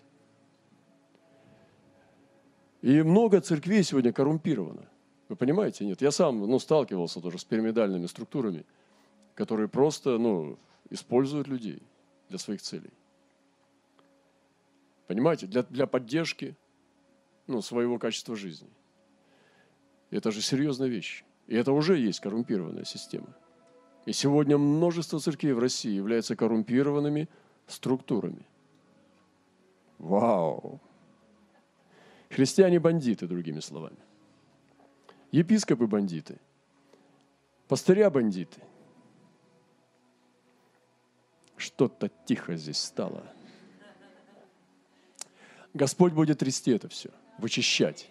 И 2.83 3.03
много 3.03 3.41
церквей 3.41 3.83
сегодня 3.83 4.13
коррумпировано. 4.13 4.87
Вы 5.29 5.37
понимаете? 5.37 5.85
Нет. 5.85 6.03
Я 6.03 6.11
сам 6.11 6.41
ну, 6.41 6.59
сталкивался 6.59 7.21
тоже 7.21 7.39
с 7.39 7.45
пирамидальными 7.45 8.07
структурами, 8.07 8.65
которые 9.35 9.69
просто 9.69 10.19
ну, 10.19 10.59
используют 10.91 11.49
людей 11.49 11.83
для 12.29 12.39
своих 12.39 12.63
целей. 12.63 12.93
Понимаете? 15.07 15.47
Для, 15.47 15.63
для 15.63 15.87
поддержки 15.87 16.55
ну, 17.47 17.63
своего 17.63 17.99
качества 17.99 18.37
жизни. 18.37 18.69
Это 20.11 20.31
же 20.31 20.41
серьезная 20.41 20.89
вещь. 20.89 21.25
И 21.47 21.57
это 21.57 21.73
уже 21.73 21.99
есть 21.99 22.21
коррумпированная 22.21 22.85
система. 22.85 23.35
И 24.05 24.13
сегодня 24.13 24.59
множество 24.59 25.19
церквей 25.19 25.53
в 25.53 25.59
России 25.59 25.91
являются 25.91 26.37
коррумпированными 26.37 27.29
структурами. 27.67 28.47
Вау! 30.07 30.81
Христиане-бандиты, 32.31 33.27
другими 33.27 33.61
словами. 33.61 33.97
Епископы-бандиты. 35.33 36.39
Пастыря-бандиты. 37.69 38.61
Что-то 41.57 42.11
тихо 42.25 42.57
здесь 42.57 42.79
стало. 42.79 43.25
Господь 45.75 46.13
будет 46.13 46.39
трясти 46.39 46.71
это 46.71 46.89
все, 46.89 47.11
вычищать. 47.39 48.09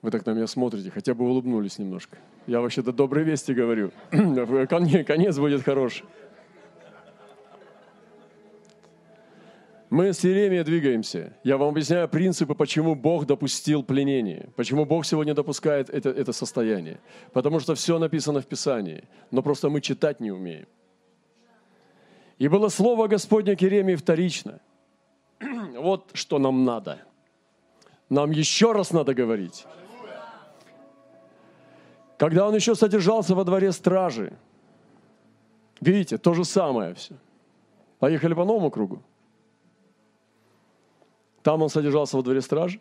Вы 0.00 0.12
так 0.12 0.24
на 0.26 0.30
меня 0.30 0.46
смотрите, 0.46 0.90
хотя 0.90 1.14
бы 1.14 1.24
улыбнулись 1.28 1.78
немножко. 1.78 2.18
Я 2.46 2.60
вообще-то 2.60 2.92
добрые 2.92 3.24
вести 3.24 3.52
говорю. 3.52 3.90
Конец 4.10 5.38
будет 5.38 5.64
хороший. 5.64 6.06
Мы 9.90 10.12
с 10.12 10.22
Иеремией 10.24 10.64
двигаемся. 10.64 11.32
Я 11.44 11.56
вам 11.56 11.70
объясняю 11.70 12.08
принципы, 12.08 12.54
почему 12.54 12.94
Бог 12.94 13.24
допустил 13.24 13.82
пленение, 13.82 14.50
почему 14.54 14.84
Бог 14.84 15.06
сегодня 15.06 15.34
допускает 15.34 15.88
это, 15.88 16.10
это 16.10 16.32
состояние. 16.32 17.00
Потому 17.32 17.58
что 17.58 17.74
все 17.74 17.98
написано 17.98 18.42
в 18.42 18.46
Писании, 18.46 19.04
но 19.30 19.42
просто 19.42 19.70
мы 19.70 19.80
читать 19.80 20.20
не 20.20 20.30
умеем. 20.30 20.66
И 22.36 22.48
было 22.48 22.68
слово 22.68 23.08
Господня 23.08 23.56
к 23.56 23.62
Иеремии 23.62 23.96
вторично. 23.96 24.60
Вот 25.78 26.10
что 26.12 26.38
нам 26.38 26.64
надо. 26.64 26.98
Нам 28.10 28.30
еще 28.30 28.72
раз 28.72 28.92
надо 28.92 29.14
говорить. 29.14 29.66
Когда 32.18 32.46
он 32.46 32.54
еще 32.54 32.74
содержался 32.74 33.34
во 33.34 33.44
дворе 33.44 33.72
стражи, 33.72 34.32
видите, 35.80 36.18
то 36.18 36.34
же 36.34 36.44
самое 36.44 36.94
все. 36.94 37.14
Поехали 37.98 38.34
по 38.34 38.44
новому 38.44 38.70
кругу. 38.70 39.02
Там 41.48 41.62
он 41.62 41.70
содержался 41.70 42.18
во 42.18 42.22
дворе 42.22 42.42
стражи. 42.42 42.78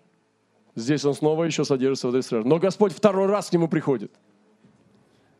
Здесь 0.75 1.05
он 1.05 1.13
снова 1.13 1.45
еще 1.45 1.63
содержится 1.63 2.07
во 2.07 2.11
дворе 2.11 2.21
стражи. 2.21 2.45
Но 2.45 2.59
Господь 2.59 2.91
второй 2.91 3.27
раз 3.27 3.49
к 3.49 3.53
нему 3.53 3.69
приходит. 3.69 4.11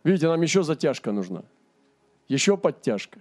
Видите, 0.05 0.29
нам 0.29 0.41
еще 0.41 0.63
затяжка 0.63 1.11
нужна. 1.11 1.43
Еще 2.29 2.55
подтяжка. 2.55 3.19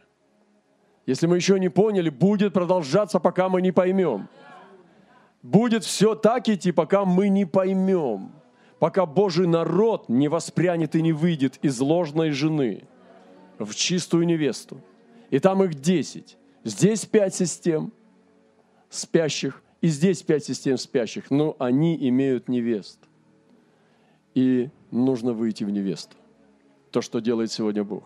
Если 1.07 1.27
мы 1.27 1.35
еще 1.35 1.59
не 1.59 1.71
поняли, 1.71 2.09
будет 2.09 2.53
продолжаться, 2.53 3.19
пока 3.19 3.49
мы 3.49 3.61
не 3.61 3.73
поймем. 3.73 4.29
Будет 5.43 5.83
все 5.83 6.15
так 6.15 6.49
идти, 6.49 6.71
пока 6.71 7.05
мы 7.05 7.29
не 7.29 7.45
поймем. 7.45 8.31
Пока 8.79 9.07
Божий 9.07 9.49
народ 9.49 10.09
не 10.09 10.29
воспрянет 10.29 10.95
и 10.95 11.03
не 11.03 11.13
выйдет 11.13 11.59
из 11.63 11.81
ложной 11.81 12.31
жены 12.31 12.85
в 13.59 13.75
чистую 13.75 14.25
невесту. 14.25 14.81
И 15.31 15.41
там 15.41 15.65
их 15.65 15.75
десять. 15.75 16.39
Здесь 16.63 17.05
пять 17.07 17.35
систем 17.35 17.93
спящих, 18.89 19.65
и 19.81 19.89
здесь 19.89 20.23
пять 20.23 20.45
систем 20.45 20.79
спящих, 20.79 21.31
но 21.31 21.57
они 21.59 21.97
имеют 22.09 22.49
невест. 22.49 22.99
И 24.35 24.71
нужно 24.91 25.33
выйти 25.33 25.65
в 25.65 25.71
невесту. 25.71 26.17
То, 26.91 27.03
что 27.03 27.21
делает 27.21 27.53
сегодня 27.53 27.85
Бог. 27.85 28.05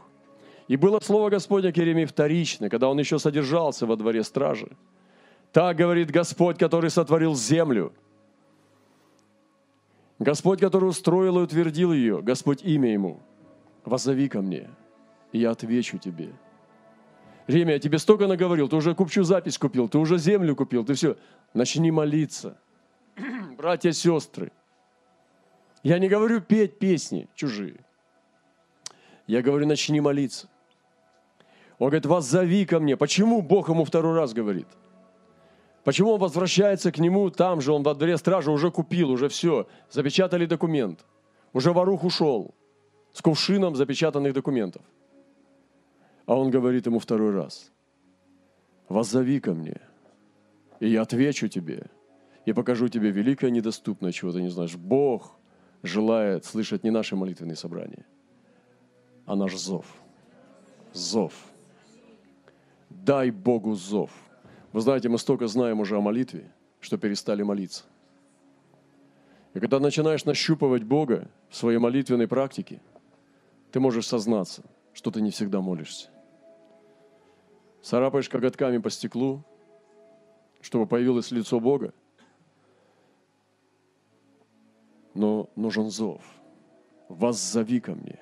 И 0.68 0.76
было 0.76 1.00
слово 1.00 1.30
Господня 1.30 1.72
к 1.72 1.78
Иеремии 1.78 2.04
вторично, 2.04 2.68
когда 2.68 2.88
он 2.88 2.98
еще 2.98 3.18
содержался 3.18 3.86
во 3.86 3.96
дворе 3.96 4.22
стражи. 4.22 4.68
Так 5.52 5.76
говорит 5.76 6.10
Господь, 6.10 6.58
который 6.58 6.90
сотворил 6.90 7.34
землю. 7.34 7.92
Господь, 10.20 10.60
который 10.60 10.88
устроил 10.88 11.38
и 11.38 11.42
утвердил 11.42 11.92
ее, 11.92 12.22
Господь 12.22 12.62
имя 12.62 12.92
ему. 12.92 13.20
Возови 13.84 14.28
ко 14.28 14.42
мне, 14.42 14.70
и 15.32 15.38
я 15.38 15.50
отвечу 15.50 15.98
тебе. 15.98 16.30
Ремя, 17.50 17.72
я 17.72 17.78
тебе 17.80 17.98
столько 17.98 18.28
наговорил, 18.28 18.68
ты 18.68 18.76
уже 18.76 18.94
купчу 18.94 19.24
запись 19.24 19.58
купил, 19.58 19.88
ты 19.88 19.98
уже 19.98 20.18
землю 20.18 20.54
купил, 20.54 20.84
ты 20.84 20.94
все. 20.94 21.16
Начни 21.52 21.90
молиться. 21.90 22.56
Братья, 23.58 23.90
сестры, 23.90 24.52
Я 25.82 25.98
не 25.98 26.08
говорю 26.08 26.40
петь 26.40 26.78
песни 26.78 27.28
чужие. 27.34 27.80
Я 29.26 29.42
говорю, 29.42 29.66
начни 29.66 30.00
молиться. 30.00 30.48
Он 31.78 31.88
говорит, 31.88 32.06
вас 32.06 32.24
зови 32.26 32.66
ко 32.66 32.78
мне. 32.78 32.96
Почему 32.96 33.42
Бог 33.42 33.68
ему 33.68 33.84
второй 33.84 34.14
раз 34.14 34.32
говорит? 34.32 34.68
Почему 35.82 36.12
он 36.12 36.20
возвращается 36.20 36.92
к 36.92 36.98
нему 36.98 37.30
там 37.30 37.60
же, 37.60 37.72
он 37.72 37.82
во 37.82 37.94
дворе 37.94 38.16
стражи 38.18 38.50
уже 38.50 38.70
купил, 38.70 39.10
уже 39.10 39.28
все, 39.28 39.66
запечатали 39.90 40.46
документ. 40.46 41.04
Уже 41.52 41.72
ворух 41.72 42.04
ушел 42.04 42.54
с 43.12 43.22
кувшином 43.22 43.74
запечатанных 43.74 44.34
документов. 44.34 44.82
А 46.30 46.36
он 46.36 46.52
говорит 46.52 46.86
ему 46.86 47.00
второй 47.00 47.32
раз, 47.32 47.72
воззови 48.88 49.40
ко 49.40 49.52
мне, 49.52 49.80
и 50.78 50.88
я 50.88 51.02
отвечу 51.02 51.48
тебе, 51.48 51.86
и 52.44 52.52
покажу 52.52 52.86
тебе 52.86 53.10
великое 53.10 53.50
недоступное, 53.50 54.12
чего 54.12 54.30
ты 54.30 54.40
не 54.40 54.48
знаешь. 54.48 54.76
Бог 54.76 55.36
желает 55.82 56.44
слышать 56.44 56.84
не 56.84 56.90
наши 56.90 57.16
молитвенные 57.16 57.56
собрания, 57.56 58.06
а 59.26 59.34
наш 59.34 59.56
зов. 59.56 59.86
Зов. 60.92 61.32
Дай 62.90 63.32
Богу 63.32 63.74
зов. 63.74 64.12
Вы 64.72 64.82
знаете, 64.82 65.08
мы 65.08 65.18
столько 65.18 65.48
знаем 65.48 65.80
уже 65.80 65.96
о 65.96 66.00
молитве, 66.00 66.48
что 66.78 66.96
перестали 66.96 67.42
молиться. 67.42 67.82
И 69.54 69.58
когда 69.58 69.80
начинаешь 69.80 70.24
нащупывать 70.24 70.84
Бога 70.84 71.28
в 71.48 71.56
своей 71.56 71.78
молитвенной 71.78 72.28
практике, 72.28 72.80
ты 73.72 73.80
можешь 73.80 74.06
сознаться, 74.06 74.62
что 74.92 75.10
ты 75.10 75.20
не 75.20 75.32
всегда 75.32 75.60
молишься. 75.60 76.08
Царапаешь 77.82 78.28
коготками 78.28 78.78
по 78.78 78.90
стеклу, 78.90 79.42
чтобы 80.60 80.86
появилось 80.86 81.30
лицо 81.30 81.60
Бога. 81.60 81.94
Но 85.14 85.48
нужен 85.56 85.90
зов. 85.90 86.22
Воззови 87.08 87.80
ко 87.80 87.94
мне. 87.94 88.18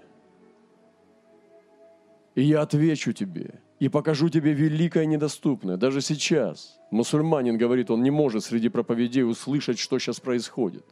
И 2.35 2.43
я 2.43 2.63
отвечу 2.63 3.13
тебе, 3.13 3.61
и 3.81 3.89
покажу 3.89 4.29
тебе 4.29 4.53
великое 4.53 5.07
недоступное. 5.07 5.77
Даже 5.77 6.01
сейчас 6.01 6.79
мусульманин 6.91 7.59
говорит, 7.59 7.91
он 7.91 8.03
не 8.03 8.11
может 8.11 8.45
среди 8.45 8.69
проповедей 8.69 9.25
услышать, 9.25 9.79
что 9.79 9.99
сейчас 9.99 10.21
происходит. 10.21 10.87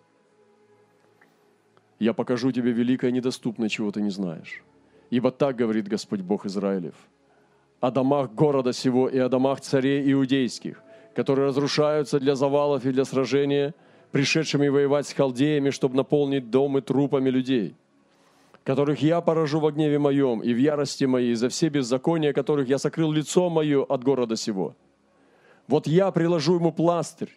Я 2.00 2.12
покажу 2.12 2.50
тебе 2.50 2.72
великое 2.72 3.12
недоступное, 3.12 3.68
чего 3.68 3.92
ты 3.92 4.02
не 4.02 4.10
знаешь. 4.10 4.62
Ибо 5.08 5.30
так 5.30 5.56
говорит 5.56 5.86
Господь 5.86 6.20
Бог 6.20 6.44
Израилев– 6.46 6.96
о 7.80 7.90
домах 7.90 8.32
города 8.32 8.72
сего 8.72 9.08
и 9.08 9.18
о 9.18 9.28
домах 9.28 9.60
царей 9.60 10.12
иудейских, 10.12 10.82
которые 11.14 11.48
разрушаются 11.48 12.18
для 12.18 12.34
завалов 12.34 12.84
и 12.84 12.92
для 12.92 13.04
сражения, 13.04 13.74
пришедшими 14.12 14.68
воевать 14.68 15.06
с 15.06 15.12
халдеями, 15.12 15.70
чтобы 15.70 15.96
наполнить 15.96 16.50
домы 16.50 16.80
трупами 16.80 17.28
людей, 17.28 17.74
которых 18.64 19.02
я 19.02 19.20
поражу 19.20 19.60
во 19.60 19.72
гневе 19.72 19.98
моем 19.98 20.40
и 20.40 20.52
в 20.54 20.58
ярости 20.58 21.04
моей 21.04 21.34
за 21.34 21.48
все 21.48 21.68
беззакония, 21.68 22.32
которых 22.32 22.68
я 22.68 22.78
сокрыл 22.78 23.12
лицо 23.12 23.50
мое 23.50 23.84
от 23.84 24.02
города 24.02 24.36
сего. 24.36 24.74
Вот 25.68 25.86
я 25.86 26.10
приложу 26.10 26.54
ему 26.54 26.72
пластырь 26.72 27.36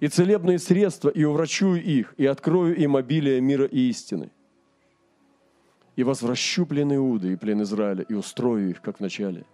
и 0.00 0.08
целебные 0.08 0.58
средства, 0.58 1.08
и 1.08 1.24
уврачую 1.24 1.82
их, 1.82 2.14
и 2.16 2.26
открою 2.26 2.76
им 2.76 2.96
обилие 2.96 3.40
мира 3.40 3.66
и 3.66 3.88
истины– 3.88 4.30
и 5.96 6.02
возвращу 6.02 6.66
плен 6.66 6.94
Иуды 6.94 7.32
и 7.32 7.36
плен 7.36 7.62
Израиля, 7.62 8.04
и 8.08 8.14
устрою 8.14 8.70
их, 8.70 8.80
как 8.80 8.98
в 8.98 9.00
начале, 9.00 9.44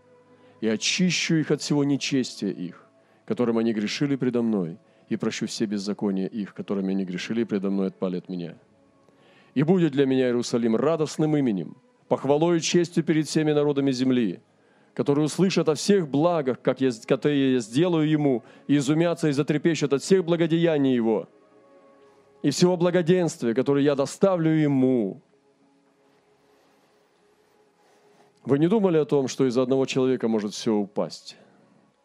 и 0.61 0.69
очищу 0.69 1.37
их 1.37 1.51
от 1.51 1.61
всего 1.61 1.85
нечестия 1.85 2.51
их, 2.51 2.87
которым 3.27 3.59
они 3.59 3.73
грешили 3.73 4.17
предо 4.17 4.43
мной, 4.43 4.79
и 5.09 5.17
прощу 5.17 5.47
все 5.47 5.67
беззакония 5.67 6.27
их, 6.27 6.55
которыми 6.55 6.91
они 6.91 7.05
грешили 7.05 7.45
предо 7.45 7.71
мной, 7.71 7.89
отпали 7.89 8.19
от 8.19 8.29
меня. 8.29 8.57
И 9.55 9.63
будет 9.63 9.93
для 9.93 10.07
меня 10.07 10.27
Иерусалим 10.27 10.77
радостным 10.77 11.37
именем, 11.37 11.77
похвалой 12.09 12.59
и 12.59 12.61
честью 12.61 13.05
перед 13.05 13.27
всеми 13.27 13.53
народами 13.53 13.91
земли, 13.91 14.41
которые 14.95 15.27
услышат 15.27 15.69
о 15.69 15.75
всех 15.75 16.09
благах, 16.09 16.61
как 16.63 16.81
я, 16.81 16.91
которые 17.07 17.55
я 17.55 17.59
сделаю 17.61 18.09
ему, 18.09 18.45
и 18.69 18.77
изумятся 18.77 19.29
и 19.29 19.33
затрепещут 19.33 19.93
от 19.93 20.03
всех 20.03 20.25
благодеяний 20.25 20.95
его, 20.95 21.29
и 22.43 22.51
всего 22.51 22.77
благоденствия, 22.77 23.55
которое 23.55 23.85
я 23.85 23.95
доставлю 23.95 24.51
ему, 24.51 25.21
Вы 28.51 28.59
не 28.59 28.67
думали 28.67 28.97
о 28.99 29.05
том, 29.05 29.29
что 29.29 29.47
из-за 29.47 29.63
одного 29.63 29.87
человека 29.87 30.27
может 30.27 30.55
все 30.55 30.75
упасть? 30.75 31.37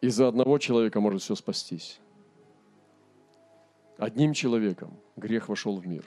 Из-за 0.00 0.28
одного 0.28 0.58
человека 0.58 1.00
может 1.00 1.20
все 1.20 1.34
спастись. 1.34 1.98
Одним 3.98 4.32
человеком 4.32 4.96
грех 5.16 5.48
вошел 5.48 5.76
в 5.76 5.88
мир. 5.88 6.04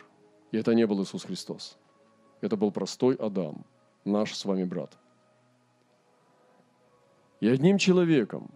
И 0.51 0.57
это 0.57 0.73
не 0.75 0.87
был 0.87 1.03
Иисус 1.03 1.25
Христос. 1.25 1.77
Это 2.39 2.55
был 2.55 2.71
простой 2.71 3.15
Адам, 3.15 3.65
наш 4.05 4.33
с 4.33 4.45
вами 4.45 4.63
брат. 4.63 4.97
И 7.41 7.49
одним 7.49 7.77
человеком, 7.77 8.49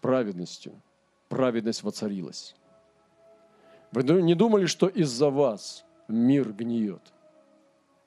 праведностью, 0.00 0.80
праведность 1.28 1.82
воцарилась. 1.82 2.56
Вы 3.92 4.02
не 4.22 4.34
думали, 4.34 4.64
что 4.64 4.88
из-за 4.88 5.28
вас 5.28 5.84
мир 6.08 6.54
гниет? 6.54 7.12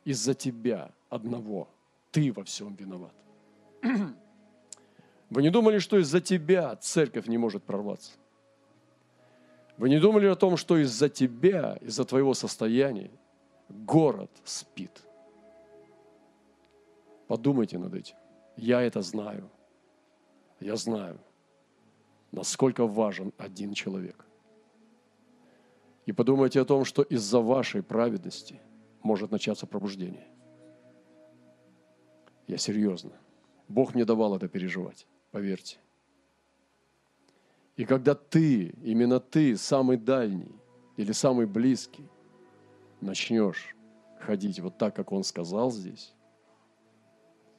Из-за 0.06 0.34
тебя 0.34 0.90
одного– 1.12 1.68
ты 2.12 2.32
во 2.32 2.44
всем 2.44 2.76
виноват. 2.76 3.14
Вы 5.30 5.42
не 5.42 5.50
думали, 5.50 5.80
что 5.80 5.98
из-за 5.98 6.20
тебя 6.20 6.76
церковь 6.76 7.28
не 7.28 7.38
может 7.38 7.64
прорваться? 7.64 8.12
Вы 9.78 9.90
не 9.90 10.00
думали 10.00 10.28
о 10.28 10.36
том, 10.36 10.58
что 10.58 10.78
из-за 10.78 11.10
тебя, 11.10 11.78
из-за 11.82 12.06
твоего 12.06 12.34
состояния 12.34 13.12
город 13.70 14.30
спит? 14.44 15.02
Подумайте 17.28 17.78
над 17.78 17.94
этим. 17.94 18.16
Я 18.58 18.82
это 18.82 19.02
знаю. 19.02 19.50
Я 20.60 20.76
знаю, 20.76 21.18
насколько 22.32 22.86
важен 22.86 23.32
один 23.38 23.74
человек. 23.74 24.26
И 26.06 26.12
подумайте 26.12 26.60
о 26.60 26.66
том, 26.66 26.84
что 26.84 27.04
из-за 27.04 27.40
вашей 27.40 27.82
праведности 27.82 28.60
может 29.02 29.32
начаться 29.32 29.66
пробуждение– 29.66 30.28
я 32.52 32.58
серьезно. 32.58 33.14
Бог 33.70 33.96
мне 33.96 34.04
давал 34.04 34.36
это 34.36 34.50
переживать, 34.50 35.08
поверьте. 35.32 35.78
И 37.78 37.86
когда 37.86 38.14
ты, 38.14 38.76
именно 38.84 39.22
ты, 39.22 39.56
самый 39.56 39.96
дальний 39.96 40.52
или 40.98 41.14
самый 41.14 41.46
близкий, 41.46 42.06
начнешь 43.00 43.74
ходить 44.20 44.60
вот 44.60 44.78
так, 44.78 44.94
как 44.94 45.14
Он 45.14 45.24
сказал 45.24 45.72
здесь, 45.72 46.14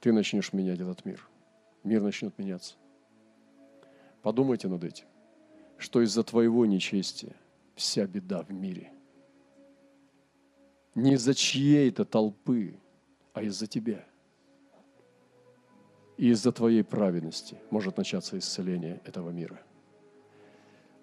ты 0.00 0.12
начнешь 0.12 0.52
менять 0.52 0.80
этот 0.80 1.06
мир. 1.06 1.26
Мир 1.84 2.02
начнет 2.02 2.36
меняться. 2.36 2.74
Подумайте 4.20 4.68
над 4.68 4.84
этим, 4.84 5.06
что 5.78 6.02
из-за 6.02 6.22
твоего 6.22 6.66
нечестия 6.66 7.34
вся 7.76 8.06
беда 8.06 8.42
в 8.42 8.52
мире. 8.52 8.92
Не 10.94 11.14
из-за 11.14 11.34
чьей-то 11.34 12.04
толпы, 12.04 12.78
а 13.32 13.42
из-за 13.42 13.66
тебя– 13.66 14.04
и 16.22 16.28
из-за 16.28 16.52
твоей 16.52 16.84
праведности 16.84 17.56
может 17.70 17.96
начаться 17.96 18.38
исцеление 18.38 19.00
этого 19.04 19.30
мира. 19.30 19.60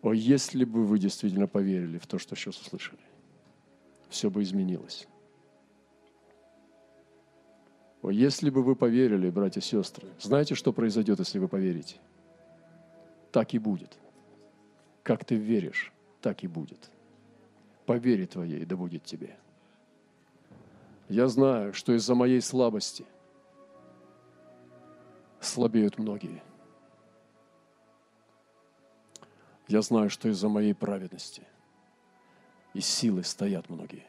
О, 0.02 0.14
если 0.14 0.64
бы 0.64 0.86
вы 0.86 0.98
действительно 0.98 1.46
поверили 1.46 1.98
в 1.98 2.08
то, 2.08 2.18
что 2.20 2.38
сейчас 2.38 2.58
услышали, 2.58 3.02
все 4.08 4.30
бы 4.30 4.42
изменилось. 4.44 5.10
О, 8.02 8.12
если 8.12 8.50
бы 8.50 8.64
вы 8.64 8.78
поверили, 8.78 9.30
братья 9.30 9.60
и 9.60 9.64
сестры, 9.64 10.08
знаете, 10.22 10.56
что 10.56 10.72
произойдет, 10.72 11.20
если 11.20 11.38
вы 11.38 11.50
поверите? 11.50 11.98
Так 13.34 13.54
и 13.54 13.60
будет. 13.60 13.98
Как 15.04 15.26
ты 15.26 15.36
веришь, 15.36 15.92
так 16.22 16.46
и 16.46 16.48
будет. 16.48 16.90
По 17.86 17.98
вере 17.98 18.26
твоей 18.26 18.64
да 18.64 18.78
будет 18.78 19.04
тебе. 19.04 19.36
Я 21.10 21.28
знаю, 21.28 21.74
что 21.74 21.94
из-за 21.94 22.16
моей 22.16 22.40
слабости– 22.40 23.04
слабеют 25.42 25.98
многие. 25.98 26.44
Я 29.68 29.82
знаю, 29.82 30.10
что 30.10 30.30
из-за 30.30 30.50
моей 30.50 30.74
праведности 30.74 31.44
и 32.74 32.82
силы 32.82 33.24
стоят 33.24 33.70
многие. 33.70 34.06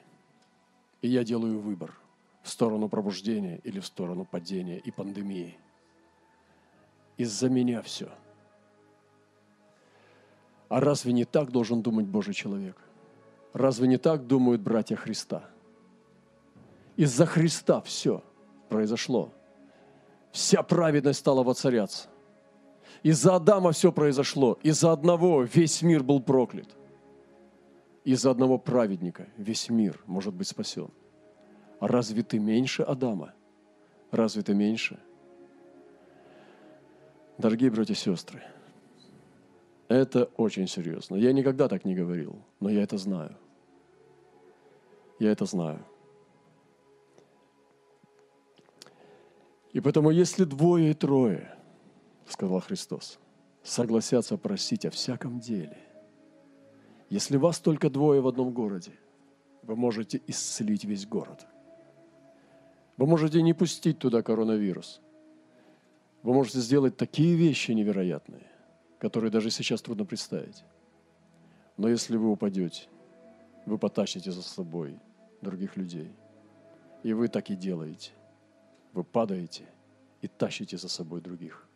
И 1.03 1.09
я 1.09 1.25
делаю 1.25 1.61
выбор 1.61 1.95
в 2.43 2.49
сторону 2.49 2.89
пробуждения 2.89 3.61
или 3.65 3.81
в 3.81 3.87
сторону 3.87 4.25
падения 4.25 4.79
и 4.79 4.91
пандемии. 4.91 5.59
Из-за 7.17 7.51
меня 7.51 7.83
все. 7.83 8.11
А 10.69 10.81
разве 10.81 11.13
не 11.13 11.25
так 11.25 11.51
должен 11.51 11.83
думать 11.83 12.07
Божий 12.07 12.33
человек? 12.33 12.79
Разве 13.53 13.89
не 13.89 13.99
так 13.99 14.27
думают 14.27 14.63
братья 14.63 14.97
Христа? 14.97 15.45
Из-за 16.97 17.27
Христа 17.27 17.81
все 17.83 18.23
произошло– 18.69 19.35
вся 20.33 20.63
праведность 20.63 21.21
стала 21.21 21.43
воцаряться. 21.43 22.09
Из-за 23.03 23.37
Адама 23.37 23.73
все 23.73 23.93
произошло. 23.93 24.59
Из-за 24.63 24.93
одного 24.93 25.43
весь 25.43 25.83
мир 25.83 26.03
был 26.03 26.21
проклят. 26.21 26.69
из-за 28.05 28.31
одного 28.31 28.59
праведника 28.59 29.27
весь 29.37 29.69
мир 29.69 30.03
может 30.07 30.35
быть 30.35 30.49
спасен. 30.49 30.91
А 31.81 31.87
разве 31.87 32.23
ты 32.23 32.39
меньше 32.39 32.83
Адама? 32.83 33.33
Разве 34.11 34.43
ты 34.43 34.55
меньше? 34.55 34.99
Дорогие 37.39 37.71
братья 37.71 37.95
и 37.95 37.97
сестры, 37.97 38.43
это 39.89 40.25
очень 40.37 40.67
серьезно. 40.67 41.17
Я 41.17 41.33
никогда 41.33 41.69
так 41.69 41.85
не 41.85 41.95
говорил, 41.95 42.37
но 42.61 42.71
я 42.71 42.83
это 42.83 42.99
знаю. 42.99 43.37
Я 45.19 45.33
это 45.33 45.47
знаю. 45.47 45.85
И 49.73 49.81
поэтому, 49.81 50.11
если 50.11 50.45
двое 50.45 50.91
и 50.91 50.95
трое, 50.95 51.55
сказал 52.27 52.61
Христос, 52.61 53.19
согласятся 53.63 54.37
просить 54.37 54.85
о 54.85 54.91
всяком 54.91 55.39
деле, 55.41 55.79
если 57.09 57.37
вас 57.37 57.59
только 57.59 57.91
двое 57.91 58.21
в 58.21 58.29
одном 58.29 58.53
городе, 58.53 58.93
вы 59.63 59.77
можете 59.77 60.21
исцелить 60.27 60.85
весь 60.85 61.07
город. 61.07 61.47
Вы 62.97 63.07
можете 63.07 63.43
не 63.43 63.53
пустить 63.53 63.99
туда 63.99 64.23
коронавирус. 64.23 65.01
Вы 66.23 66.35
можете 66.35 66.61
сделать 66.61 66.97
такие 66.97 67.35
вещи 67.35 67.73
невероятные, 67.73 68.47
которые 68.99 69.31
даже 69.31 69.51
сейчас 69.51 69.83
трудно 69.83 70.05
представить. 70.05 70.65
Но 71.77 71.89
если 71.89 72.17
вы 72.17 72.31
упадете, 72.31 72.89
вы 73.67 73.79
потащите 73.79 74.31
за 74.31 74.43
собой 74.43 74.99
других 75.41 75.77
людей. 75.77 76.13
И 77.03 77.13
вы 77.13 77.29
так 77.29 77.51
и 77.51 77.57
делаете. 77.57 78.13
Вы 78.93 79.05
падаете 79.05 79.65
и 80.21 80.29
тащите 80.29 80.77
за 80.77 80.89
собой 80.89 81.21
других. 81.21 81.67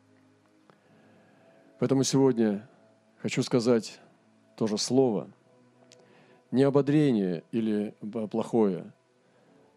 Поэтому 1.79 2.05
сегодня 2.05 2.69
хочу 3.19 3.43
сказать 3.43 4.01
тоже 4.57 4.79
слово, 4.79 5.29
не 6.51 6.63
ободрение 6.63 7.43
или 7.51 7.95
плохое. 8.31 8.93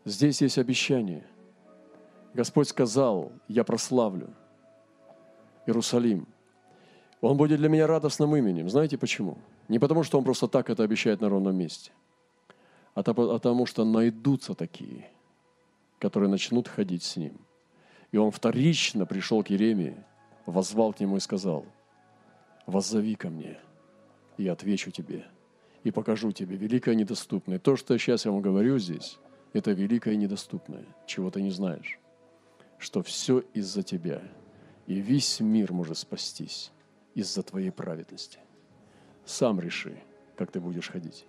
Здесь 0.06 0.42
есть 0.42 0.58
обещание. 0.58 1.26
Господь 2.34 2.68
сказал, 2.68 3.32
я 3.48 3.64
прославлю 3.64 4.30
Иерусалим. 5.66 6.28
Он 7.20 7.36
будет 7.36 7.58
для 7.58 7.68
меня 7.68 7.88
радостным 7.88 8.36
именем. 8.36 8.70
Знаете 8.70 8.98
почему? 8.98 9.40
Не 9.68 9.80
потому, 9.80 10.04
что 10.04 10.18
он 10.18 10.24
просто 10.24 10.48
так 10.48 10.70
это 10.70 10.84
обещает 10.84 11.20
на 11.20 11.30
ровном 11.30 11.56
месте, 11.56 11.92
а, 12.94 13.02
а 13.02 13.14
потому, 13.14 13.66
что 13.66 13.84
найдутся 13.84 14.54
такие, 14.54 15.10
которые 16.00 16.30
начнут 16.30 16.68
ходить 16.68 17.04
с 17.04 17.16
ним. 17.18 17.40
И 18.12 18.18
он 18.18 18.32
вторично 18.32 19.06
пришел 19.06 19.44
к 19.44 19.50
Еремии, 19.50 19.98
возвал 20.46 20.94
к 20.94 21.00
нему 21.00 21.18
и 21.18 21.22
сказал, 21.22 21.66
«Воззови 22.66 23.16
ко 23.16 23.30
мне, 23.30 23.58
и 24.38 24.44
я 24.44 24.54
отвечу 24.54 24.92
тебе, 24.92 25.26
и 25.84 25.92
покажу 25.92 26.32
тебе 26.32 26.56
великое 26.56 26.94
и 26.94 26.98
недоступное». 26.98 27.60
То, 27.60 27.76
что 27.76 27.98
сейчас 27.98 28.26
я 28.26 28.32
вам 28.32 28.42
говорю 28.42 28.78
здесь, 28.80 29.18
это 29.54 29.72
великое 29.72 30.14
и 30.14 30.18
недоступное, 30.18 30.86
чего 31.06 31.32
ты 31.32 31.42
не 31.42 31.52
знаешь, 31.52 32.00
что 32.78 33.02
все 33.02 33.40
из-за 33.54 33.84
тебя, 33.84 34.22
и 34.86 34.96
весь 34.96 35.40
мир 35.40 35.74
может 35.74 35.98
спастись 35.98 36.72
из-за 37.14 37.44
твоей 37.44 37.72
праведности. 37.72 38.40
Сам 39.26 39.60
реши, 39.60 39.98
как 40.36 40.52
ты 40.52 40.60
будешь 40.60 40.90
ходить. 40.90 41.26